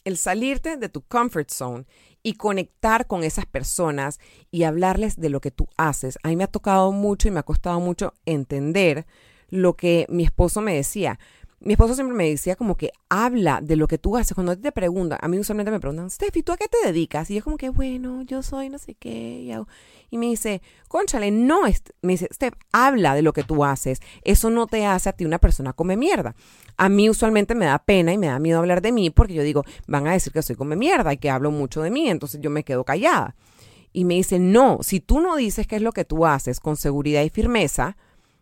el 0.03 0.17
salirte 0.17 0.77
de 0.77 0.89
tu 0.89 1.01
comfort 1.01 1.49
zone 1.49 1.85
y 2.23 2.33
conectar 2.33 3.07
con 3.07 3.23
esas 3.23 3.45
personas 3.45 4.19
y 4.49 4.63
hablarles 4.63 5.19
de 5.19 5.29
lo 5.29 5.41
que 5.41 5.51
tú 5.51 5.67
haces. 5.77 6.17
A 6.23 6.29
mí 6.29 6.35
me 6.35 6.45
ha 6.45 6.47
tocado 6.47 6.91
mucho 6.91 7.27
y 7.27 7.31
me 7.31 7.39
ha 7.39 7.43
costado 7.43 7.79
mucho 7.79 8.13
entender 8.25 9.05
lo 9.49 9.75
que 9.75 10.07
mi 10.09 10.23
esposo 10.23 10.61
me 10.61 10.73
decía 10.73 11.19
mi 11.63 11.73
esposo 11.73 11.95
siempre 11.95 12.15
me 12.15 12.29
decía 12.29 12.57
como 12.57 12.75
que 12.75 12.91
habla 13.07 13.61
de 13.61 13.77
lo 13.77 13.87
que 13.87 13.97
tú 13.97 14.17
haces. 14.17 14.35
Cuando 14.35 14.57
te 14.57 14.73
preguntan, 14.73 15.17
a 15.21 15.27
mí 15.29 15.39
usualmente 15.39 15.71
me 15.71 15.79
preguntan, 15.79 16.09
Steffi, 16.09 16.43
¿tú 16.43 16.51
a 16.51 16.57
qué 16.57 16.67
te 16.67 16.77
dedicas? 16.85 17.31
Y 17.31 17.35
yo 17.35 17.43
como 17.43 17.55
que, 17.55 17.69
bueno, 17.69 18.21
yo 18.23 18.43
soy 18.43 18.67
no 18.67 18.77
sé 18.77 18.95
qué. 18.95 19.63
Y, 20.11 20.17
me 20.17 20.25
dice, 20.25 20.61
conchale, 20.89 21.31
no, 21.31 21.61
me 22.01 22.13
dice, 22.13 22.27
Steph, 22.33 22.55
habla 22.73 23.15
de 23.15 23.21
lo 23.21 23.31
que 23.31 23.43
tú 23.43 23.63
haces. 23.63 24.01
Eso 24.23 24.49
no 24.49 24.67
te 24.67 24.85
hace 24.85 25.07
a 25.07 25.13
ti 25.13 25.23
una 25.23 25.39
persona 25.39 25.71
come 25.71 25.95
mierda. 25.95 26.35
A 26.75 26.89
mí 26.89 27.09
usualmente 27.09 27.55
me 27.55 27.65
da 27.65 27.79
pena 27.79 28.11
y 28.11 28.17
me 28.17 28.27
da 28.27 28.39
miedo 28.39 28.59
hablar 28.59 28.81
de 28.81 28.91
mí 28.91 29.09
porque 29.09 29.33
yo 29.33 29.43
digo, 29.43 29.63
van 29.87 30.05
a 30.07 30.11
decir 30.11 30.33
que 30.33 30.41
soy 30.41 30.57
come 30.57 30.75
mierda 30.75 31.13
y 31.13 31.17
que 31.17 31.29
hablo 31.29 31.49
mucho 31.49 31.81
de 31.81 31.91
mí. 31.91 32.09
Entonces 32.09 32.41
yo 32.41 32.49
me 32.49 32.65
quedo 32.65 32.83
callada. 32.83 33.35
Y 33.93 34.03
me 34.03 34.15
dice, 34.15 34.37
no, 34.37 34.79
si 34.81 34.99
tú 34.99 35.21
no 35.21 35.37
dices 35.37 35.65
qué 35.65 35.77
es 35.77 35.81
lo 35.81 35.93
que 35.93 36.03
tú 36.03 36.25
haces 36.25 36.59
con 36.59 36.75
seguridad 36.75 37.23
y 37.23 37.29
firmeza, 37.29 37.95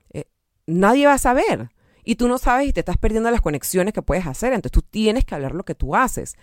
eh, 0.09 0.25
nadie 0.65 1.05
va 1.05 1.13
a 1.13 1.17
saber 1.19 1.69
y 2.03 2.15
tú 2.15 2.27
no 2.27 2.37
sabes 2.37 2.67
y 2.67 2.73
te 2.73 2.81
estás 2.81 2.97
perdiendo 2.97 3.31
las 3.31 3.41
conexiones 3.41 3.93
que 3.93 4.01
puedes 4.01 4.25
hacer. 4.25 4.53
Entonces 4.53 4.71
tú 4.71 4.81
tienes 4.81 5.25
que 5.25 5.35
hablar 5.35 5.53
lo 5.53 5.63
que 5.63 5.75
tú 5.75 5.95
haces. 5.95 6.35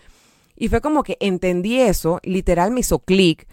Y 0.56 0.68
fue 0.68 0.80
como 0.80 1.02
que 1.02 1.16
entendí 1.20 1.80
eso, 1.80 2.20
literal 2.22 2.72
me 2.72 2.80
hizo 2.80 2.98
clic 2.98 3.46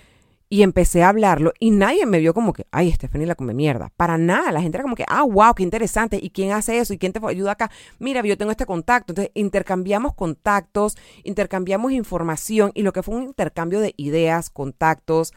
y 0.50 0.62
empecé 0.62 1.04
a 1.04 1.10
hablarlo 1.10 1.54
y 1.60 1.72
nadie 1.72 2.06
me 2.06 2.20
vio 2.20 2.34
como 2.34 2.54
que, 2.54 2.68
ay, 2.72 2.92
Stephanie 2.92 3.28
la 3.28 3.36
come 3.36 3.54
mierda. 3.54 3.92
Para 3.96 4.18
nada, 4.18 4.52
la 4.52 4.62
gente 4.62 4.78
era 4.78 4.84
como 4.84 4.96
que, 4.96 5.06
ah, 5.08 5.24
wow, 5.24 5.54
qué 5.56 5.64
interesante. 5.64 6.20
¿Y 6.22 6.30
quién 6.30 6.52
hace 6.52 6.78
eso? 6.78 6.94
¿Y 6.94 6.98
quién 6.98 7.14
te 7.14 7.20
ayuda 7.26 7.52
acá? 7.52 7.72
Mira, 8.00 8.22
yo 8.22 8.38
tengo 8.38 8.52
este 8.52 8.66
contacto. 8.66 9.12
Entonces 9.12 9.32
intercambiamos 9.36 10.14
contactos, 10.14 10.98
intercambiamos 11.24 11.92
información 11.92 12.72
y 12.74 12.84
lo 12.84 12.94
que 12.94 13.04
fue 13.04 13.16
un 13.16 13.24
intercambio 13.24 13.80
de 13.80 13.94
ideas, 13.98 14.50
contactos. 14.50 15.34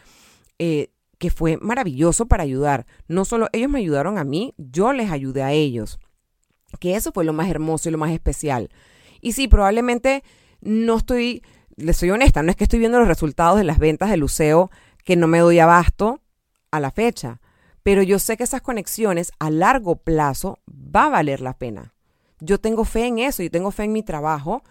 Eh, 0.58 0.90
que 1.18 1.30
fue 1.30 1.56
maravilloso 1.56 2.26
para 2.26 2.44
ayudar. 2.44 2.86
No 3.08 3.24
solo 3.24 3.48
ellos 3.52 3.68
me 3.68 3.80
ayudaron 3.80 4.18
a 4.18 4.24
mí, 4.24 4.54
yo 4.56 4.92
les 4.92 5.10
ayudé 5.10 5.42
a 5.42 5.50
ellos 5.50 5.98
que 6.80 6.96
eso 6.96 7.12
fue 7.12 7.24
lo 7.24 7.32
más 7.32 7.48
hermoso 7.48 7.88
y 7.88 7.92
lo 7.92 7.98
más 7.98 8.10
especial. 8.12 8.70
Y 9.20 9.32
sí, 9.32 9.48
probablemente 9.48 10.22
no 10.60 10.96
estoy, 10.98 11.42
les 11.76 11.96
soy 11.96 12.10
honesta, 12.10 12.42
no 12.42 12.50
es 12.50 12.56
que 12.56 12.64
estoy 12.64 12.78
viendo 12.78 12.98
los 12.98 13.08
resultados 13.08 13.58
de 13.58 13.64
las 13.64 13.78
ventas 13.78 14.10
del 14.10 14.20
Luceo 14.20 14.70
que 15.04 15.16
no 15.16 15.26
me 15.26 15.38
doy 15.38 15.58
abasto 15.58 16.20
a 16.70 16.80
la 16.80 16.90
fecha, 16.90 17.40
pero 17.82 18.02
yo 18.02 18.18
sé 18.18 18.36
que 18.36 18.44
esas 18.44 18.60
conexiones 18.60 19.32
a 19.38 19.50
largo 19.50 19.96
plazo 19.96 20.58
va 20.68 21.06
a 21.06 21.10
valer 21.10 21.40
la 21.40 21.56
pena. 21.56 21.94
Yo 22.40 22.60
tengo 22.60 22.84
fe 22.84 23.06
en 23.06 23.18
eso, 23.18 23.42
yo 23.42 23.50
tengo 23.50 23.70
fe 23.70 23.84
en 23.84 23.92
mi 23.92 24.02
trabajo 24.02 24.62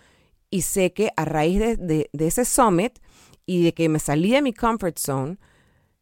y 0.49 0.61
sé 0.61 0.93
que 0.93 1.11
a 1.17 1.25
raíz 1.25 1.59
de, 1.59 2.09
de 2.11 2.27
ese 2.27 2.45
summit 2.45 2.99
y 3.45 3.63
de 3.63 3.73
que 3.73 3.89
me 3.89 3.99
salí 3.99 4.31
de 4.31 4.41
mi 4.41 4.53
comfort 4.53 4.99
zone, 4.99 5.37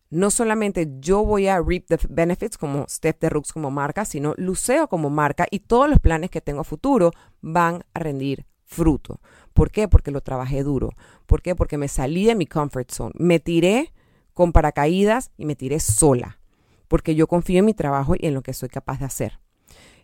no 0.09 0.31
solamente 0.31 0.87
yo 0.99 1.23
voy 1.23 1.47
a 1.47 1.61
reap 1.61 1.85
the 1.87 1.97
benefits 2.09 2.57
como 2.57 2.85
Steph 2.87 3.19
de 3.19 3.29
Rooks 3.29 3.53
como 3.53 3.71
marca, 3.71 4.05
sino 4.05 4.33
Luceo 4.37 4.87
como 4.87 5.09
marca 5.09 5.47
y 5.49 5.59
todos 5.59 5.89
los 5.89 5.99
planes 5.99 6.29
que 6.29 6.41
tengo 6.41 6.61
a 6.61 6.65
futuro 6.65 7.11
van 7.41 7.83
a 7.93 7.99
rendir 7.99 8.45
fruto. 8.63 9.19
¿Por 9.53 9.71
qué? 9.71 9.87
Porque 9.87 10.11
lo 10.11 10.21
trabajé 10.21 10.63
duro. 10.63 10.91
¿Por 11.25 11.41
qué? 11.41 11.55
Porque 11.55 11.77
me 11.77 11.87
salí 11.87 12.25
de 12.25 12.35
mi 12.35 12.45
comfort 12.45 12.91
zone. 12.91 13.13
Me 13.17 13.39
tiré 13.39 13.93
con 14.33 14.51
paracaídas 14.51 15.31
y 15.37 15.45
me 15.45 15.55
tiré 15.55 15.79
sola. 15.79 16.39
Porque 16.87 17.15
yo 17.15 17.27
confío 17.27 17.59
en 17.59 17.65
mi 17.65 17.73
trabajo 17.73 18.15
y 18.17 18.27
en 18.27 18.33
lo 18.33 18.41
que 18.41 18.53
soy 18.53 18.69
capaz 18.69 18.99
de 18.99 19.05
hacer. 19.05 19.39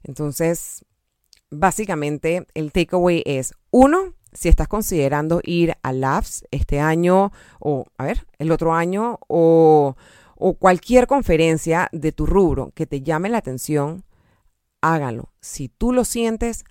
Entonces, 0.04 0.86
básicamente 1.50 2.48
el 2.54 2.72
takeaway 2.72 3.24
es, 3.26 3.54
uno, 3.70 4.16
si 4.34 4.50
estás 4.50 4.67
considerando 4.67 5.41
ir 5.44 5.76
a 5.84 5.94
Labs 5.94 6.46
este 6.52 6.80
año 6.80 7.32
o, 7.60 7.86
a 7.98 8.06
ver, 8.06 8.26
el 8.39 8.52
otro 8.52 8.74
año 8.74 9.20
o, 9.28 9.96
o 10.36 10.54
cualquier 10.54 11.08
conferencia 11.08 11.89
de 11.91 12.12
tu 12.12 12.26
rubro 12.26 12.72
que 12.74 12.86
te 12.86 13.02
llame 13.02 13.30
la 13.30 13.38
atención, 13.38 14.04
hágalo. 14.82 15.30
Si 15.41 15.70
tú 15.70 15.94
lo 15.94 16.06
sientes, 16.06 16.65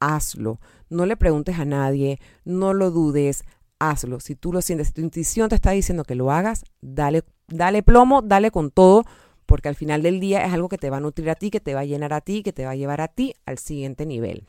hazlo. 0.00 0.60
No 0.88 1.06
le 1.06 1.16
preguntes 1.16 1.58
a 1.58 1.64
nadie, 1.64 2.18
no 2.44 2.74
lo 2.74 2.90
dudes, 2.90 3.44
hazlo. 3.78 4.20
Si 4.20 4.34
tú 4.34 4.52
lo 4.52 4.62
sientes, 4.62 4.88
si 4.88 4.94
tu 4.94 5.00
intuición 5.00 5.48
te 5.48 5.54
está 5.54 5.70
diciendo 5.70 6.04
que 6.04 6.14
lo 6.14 6.30
hagas, 6.30 6.64
dale, 6.80 7.24
dale 7.48 7.82
plomo, 7.82 8.22
dale 8.22 8.50
con 8.50 8.70
todo, 8.70 9.04
porque 9.46 9.68
al 9.68 9.76
final 9.76 10.02
del 10.02 10.20
día 10.20 10.44
es 10.44 10.52
algo 10.52 10.68
que 10.68 10.78
te 10.78 10.90
va 10.90 10.98
a 10.98 11.00
nutrir 11.00 11.30
a 11.30 11.34
ti, 11.34 11.50
que 11.50 11.60
te 11.60 11.74
va 11.74 11.80
a 11.80 11.84
llenar 11.84 12.12
a 12.12 12.20
ti, 12.20 12.42
que 12.42 12.52
te 12.52 12.64
va 12.64 12.72
a 12.72 12.76
llevar 12.76 13.00
a 13.00 13.08
ti 13.08 13.34
al 13.46 13.58
siguiente 13.58 14.06
nivel. 14.06 14.44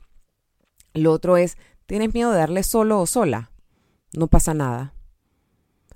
Lo 0.93 1.11
otro 1.11 1.37
es 1.37 1.57
¿Tienes 1.85 2.13
miedo 2.13 2.31
de 2.31 2.37
darle 2.37 2.63
solo 2.63 2.99
o 2.99 3.05
sola? 3.05 3.51
No 4.13 4.27
pasa 4.27 4.53
nada. 4.53 4.93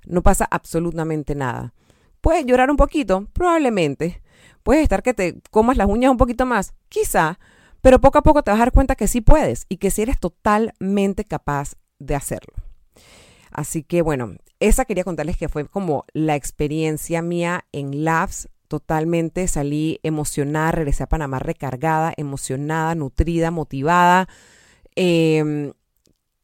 No 0.04 0.22
pasa 0.22 0.46
absolutamente 0.50 1.34
nada. 1.34 1.74
¿Puedes 2.20 2.44
llorar 2.46 2.70
un 2.70 2.76
poquito? 2.76 3.26
Probablemente. 3.32 4.22
Puedes 4.62 4.82
estar 4.82 5.02
que 5.02 5.14
te 5.14 5.40
comas 5.50 5.76
las 5.76 5.88
uñas 5.88 6.10
un 6.10 6.16
poquito 6.16 6.44
más, 6.44 6.74
quizá, 6.88 7.38
pero 7.80 8.00
poco 8.00 8.18
a 8.18 8.22
poco 8.22 8.42
te 8.42 8.50
vas 8.50 8.58
a 8.60 8.64
dar 8.64 8.72
cuenta 8.72 8.96
que 8.96 9.08
sí 9.08 9.20
puedes 9.20 9.64
y 9.68 9.78
que 9.78 9.90
sí 9.90 10.02
eres 10.02 10.18
totalmente 10.18 11.24
capaz 11.24 11.74
de 11.98 12.14
hacerlo. 12.14 12.54
Así 13.50 13.82
que 13.82 14.02
bueno, 14.02 14.36
esa 14.60 14.84
quería 14.84 15.04
contarles 15.04 15.36
que 15.36 15.48
fue 15.48 15.66
como 15.66 16.04
la 16.12 16.36
experiencia 16.36 17.22
mía 17.22 17.64
en 17.72 18.04
Labs. 18.04 18.48
Totalmente 18.66 19.48
salí 19.48 20.00
emocionada, 20.02 20.72
regresé 20.72 21.04
a 21.04 21.08
Panamá 21.08 21.38
recargada, 21.38 22.12
emocionada, 22.16 22.94
nutrida, 22.94 23.50
motivada. 23.50 24.28
Eh, 25.00 25.72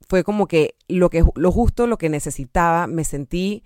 fue 0.08 0.22
como 0.22 0.46
que 0.46 0.76
lo, 0.86 1.10
que 1.10 1.24
lo 1.34 1.50
justo, 1.50 1.86
lo 1.86 1.98
que 1.98 2.08
necesitaba, 2.08 2.86
me 2.86 3.04
sentí 3.04 3.64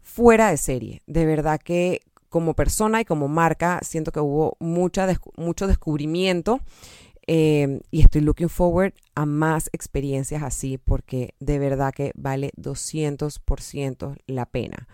fuera 0.00 0.50
de 0.50 0.56
serie. 0.56 1.02
De 1.06 1.24
verdad 1.24 1.60
que 1.62 2.00
como 2.28 2.54
persona 2.54 3.00
y 3.00 3.04
como 3.04 3.28
marca 3.28 3.78
siento 3.82 4.10
que 4.10 4.18
hubo 4.18 4.56
mucha, 4.58 5.06
mucho 5.36 5.68
descubrimiento 5.68 6.58
eh, 7.28 7.80
y 7.92 8.00
estoy 8.00 8.22
looking 8.22 8.48
forward 8.48 8.92
a 9.14 9.24
más 9.24 9.70
experiencias 9.72 10.42
así 10.42 10.76
porque 10.76 11.34
de 11.38 11.60
verdad 11.60 11.94
que 11.94 12.10
vale 12.16 12.50
200% 12.56 14.16
la 14.26 14.46
pena. 14.46 14.88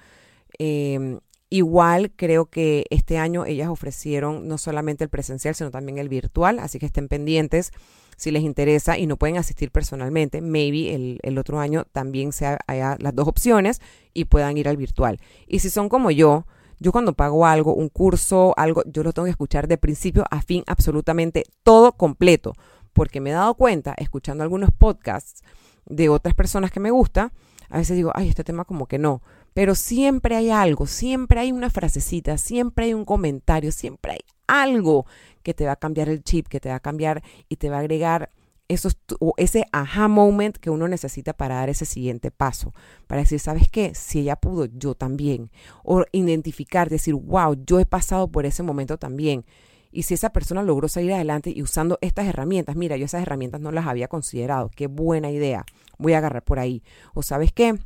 Em, 0.58 1.20
igual 1.50 2.12
creo 2.14 2.46
que 2.46 2.86
este 2.90 3.18
año 3.18 3.44
ellas 3.44 3.68
ofrecieron 3.68 4.48
no 4.48 4.56
solamente 4.56 5.04
el 5.04 5.10
presencial, 5.10 5.54
sino 5.54 5.70
también 5.70 5.98
el 5.98 6.08
virtual, 6.08 6.60
así 6.60 6.78
que 6.78 6.86
estén 6.86 7.08
pendientes 7.08 7.72
si 8.16 8.30
les 8.30 8.42
interesa 8.42 8.98
y 8.98 9.06
no 9.06 9.16
pueden 9.16 9.38
asistir 9.38 9.70
personalmente, 9.70 10.42
maybe 10.42 11.18
el, 11.22 11.38
otro 11.38 11.58
año 11.58 11.86
también 11.90 12.32
sea 12.32 12.58
haya 12.66 12.96
las 13.00 13.14
dos 13.14 13.26
opciones 13.26 13.80
y 14.12 14.26
puedan 14.26 14.58
ir 14.58 14.68
al 14.68 14.76
virtual. 14.76 15.18
Y 15.46 15.60
si 15.60 15.70
son 15.70 15.88
como 15.88 16.10
yo, 16.10 16.46
yo 16.78 16.92
cuando 16.92 17.14
pago 17.14 17.46
algo, 17.46 17.74
un 17.74 17.88
curso, 17.88 18.52
algo, 18.58 18.82
yo 18.86 19.02
lo 19.02 19.14
tengo 19.14 19.24
que 19.24 19.30
escuchar 19.30 19.68
de 19.68 19.78
principio 19.78 20.24
a 20.30 20.42
fin 20.42 20.64
absolutamente 20.66 21.44
todo 21.62 21.92
completo, 21.92 22.52
porque 22.92 23.20
me 23.20 23.30
he 23.30 23.32
dado 23.32 23.54
cuenta, 23.54 23.94
escuchando 23.96 24.44
algunos 24.44 24.70
podcasts 24.70 25.42
de 25.86 26.10
otras 26.10 26.34
personas 26.34 26.70
que 26.70 26.80
me 26.80 26.90
gusta, 26.90 27.32
a 27.70 27.78
veces 27.78 27.96
digo, 27.96 28.12
ay, 28.14 28.28
este 28.28 28.44
tema 28.44 28.64
como 28.64 28.86
que 28.86 28.98
no, 28.98 29.22
pero 29.54 29.74
siempre 29.74 30.36
hay 30.36 30.50
algo, 30.50 30.86
siempre 30.86 31.40
hay 31.40 31.52
una 31.52 31.70
frasecita, 31.70 32.38
siempre 32.38 32.86
hay 32.86 32.94
un 32.94 33.04
comentario, 33.04 33.72
siempre 33.72 34.12
hay 34.12 34.20
algo 34.46 35.06
que 35.42 35.54
te 35.54 35.66
va 35.66 35.72
a 35.72 35.76
cambiar 35.76 36.08
el 36.08 36.22
chip, 36.22 36.48
que 36.48 36.60
te 36.60 36.68
va 36.68 36.76
a 36.76 36.80
cambiar 36.80 37.22
y 37.48 37.56
te 37.56 37.70
va 37.70 37.76
a 37.76 37.80
agregar 37.80 38.30
esos, 38.68 38.96
ese 39.36 39.64
aha 39.72 40.06
moment 40.06 40.56
que 40.56 40.70
uno 40.70 40.86
necesita 40.86 41.32
para 41.32 41.56
dar 41.56 41.68
ese 41.68 41.84
siguiente 41.84 42.30
paso, 42.30 42.72
para 43.08 43.22
decir, 43.22 43.40
¿sabes 43.40 43.68
qué? 43.68 43.94
Si 43.96 44.20
ella 44.20 44.36
pudo, 44.36 44.66
yo 44.66 44.94
también. 44.94 45.50
O 45.82 46.04
identificar, 46.12 46.88
decir, 46.88 47.14
wow, 47.14 47.56
yo 47.66 47.80
he 47.80 47.86
pasado 47.86 48.28
por 48.28 48.46
ese 48.46 48.62
momento 48.62 48.96
también. 48.96 49.44
Y 49.90 50.04
si 50.04 50.14
esa 50.14 50.30
persona 50.30 50.62
logró 50.62 50.86
salir 50.86 51.12
adelante 51.12 51.52
y 51.54 51.62
usando 51.62 51.98
estas 52.00 52.28
herramientas, 52.28 52.76
mira, 52.76 52.96
yo 52.96 53.06
esas 53.06 53.22
herramientas 53.22 53.60
no 53.60 53.72
las 53.72 53.88
había 53.88 54.06
considerado, 54.06 54.70
qué 54.74 54.86
buena 54.86 55.32
idea, 55.32 55.64
voy 55.98 56.12
a 56.12 56.18
agarrar 56.18 56.44
por 56.44 56.60
ahí. 56.60 56.84
O 57.12 57.24
sabes 57.24 57.52
qué, 57.52 57.76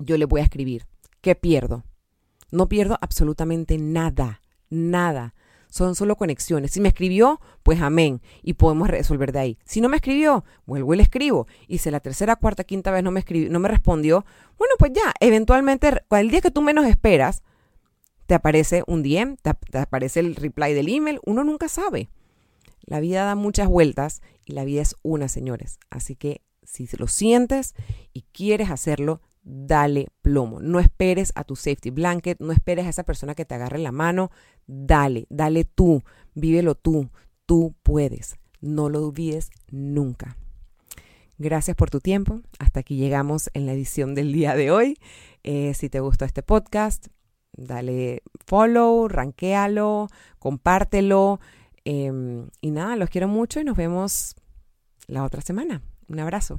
yo 0.00 0.16
le 0.16 0.24
voy 0.24 0.40
a 0.40 0.44
escribir, 0.44 0.86
¿qué 1.20 1.34
pierdo? 1.34 1.84
No 2.50 2.68
pierdo 2.68 2.98
absolutamente 3.00 3.78
nada, 3.78 4.40
nada. 4.70 5.34
Son 5.70 5.94
solo 5.94 6.16
conexiones. 6.16 6.70
Si 6.70 6.80
me 6.80 6.88
escribió, 6.88 7.40
pues 7.62 7.80
amén. 7.82 8.22
Y 8.42 8.54
podemos 8.54 8.88
resolver 8.88 9.32
de 9.32 9.38
ahí. 9.38 9.58
Si 9.64 9.82
no 9.82 9.90
me 9.90 9.96
escribió, 9.96 10.44
vuelvo 10.64 10.94
y 10.94 10.96
le 10.96 11.02
escribo. 11.02 11.46
Y 11.66 11.78
si 11.78 11.90
la 11.90 12.00
tercera, 12.00 12.36
cuarta, 12.36 12.64
quinta 12.64 12.90
vez 12.90 13.04
no 13.04 13.10
me, 13.10 13.20
escribió, 13.20 13.50
no 13.50 13.58
me 13.58 13.68
respondió, 13.68 14.24
bueno, 14.56 14.74
pues 14.78 14.92
ya, 14.94 15.12
eventualmente, 15.20 15.90
el 16.10 16.30
día 16.30 16.40
que 16.40 16.50
tú 16.50 16.62
menos 16.62 16.86
esperas, 16.86 17.42
te 18.26 18.34
aparece 18.34 18.82
un 18.86 19.02
DM, 19.02 19.36
te, 19.36 19.78
aparece 19.78 20.20
el 20.20 20.36
reply 20.36 20.72
del 20.72 20.88
email. 20.88 21.20
Uno 21.24 21.44
nunca 21.44 21.68
sabe. 21.68 22.08
La 22.80 23.00
vida 23.00 23.24
da 23.24 23.34
muchas 23.34 23.68
vueltas 23.68 24.22
y 24.46 24.52
la 24.52 24.64
vida 24.64 24.80
es 24.80 24.96
una, 25.02 25.28
señores. 25.28 25.78
Así 25.90 26.16
que 26.16 26.40
si 26.62 26.88
lo 26.96 27.08
sientes 27.08 27.74
y 28.12 28.22
quieres 28.32 28.70
hacerlo, 28.70 29.20
dale 29.48 30.08
plomo. 30.22 30.60
No 30.60 30.78
esperes 30.78 31.32
a 31.34 31.44
tu 31.44 31.56
safety 31.56 31.90
blanket, 31.90 32.38
no 32.40 32.52
esperes 32.52 32.86
a 32.86 32.90
esa 32.90 33.04
persona 33.04 33.34
que 33.34 33.44
te 33.44 33.54
agarre 33.54 33.78
la 33.78 33.92
mano. 33.92 34.30
Dale, 34.66 35.26
dale 35.30 35.64
tú, 35.64 36.02
vívelo 36.34 36.74
tú. 36.74 37.08
Tú 37.46 37.74
puedes. 37.82 38.36
No 38.60 38.90
lo 38.90 39.06
olvides 39.06 39.50
nunca. 39.70 40.36
Gracias 41.38 41.76
por 41.76 41.88
tu 41.88 42.00
tiempo. 42.00 42.40
Hasta 42.58 42.80
aquí 42.80 42.96
llegamos 42.96 43.48
en 43.54 43.64
la 43.64 43.72
edición 43.72 44.14
del 44.14 44.32
día 44.32 44.54
de 44.54 44.70
hoy. 44.70 44.98
Eh, 45.44 45.72
si 45.74 45.88
te 45.88 46.00
gustó 46.00 46.24
este 46.24 46.42
podcast, 46.42 47.06
dale 47.52 48.22
follow, 48.44 49.08
ranquéalo, 49.08 50.08
compártelo. 50.38 51.40
Em, 51.84 52.48
y 52.60 52.70
nada, 52.70 52.96
los 52.96 53.08
quiero 53.08 53.28
mucho 53.28 53.60
y 53.60 53.64
nos 53.64 53.76
vemos 53.76 54.34
la 55.06 55.24
otra 55.24 55.40
semana. 55.40 55.80
Un 56.08 56.20
abrazo. 56.20 56.58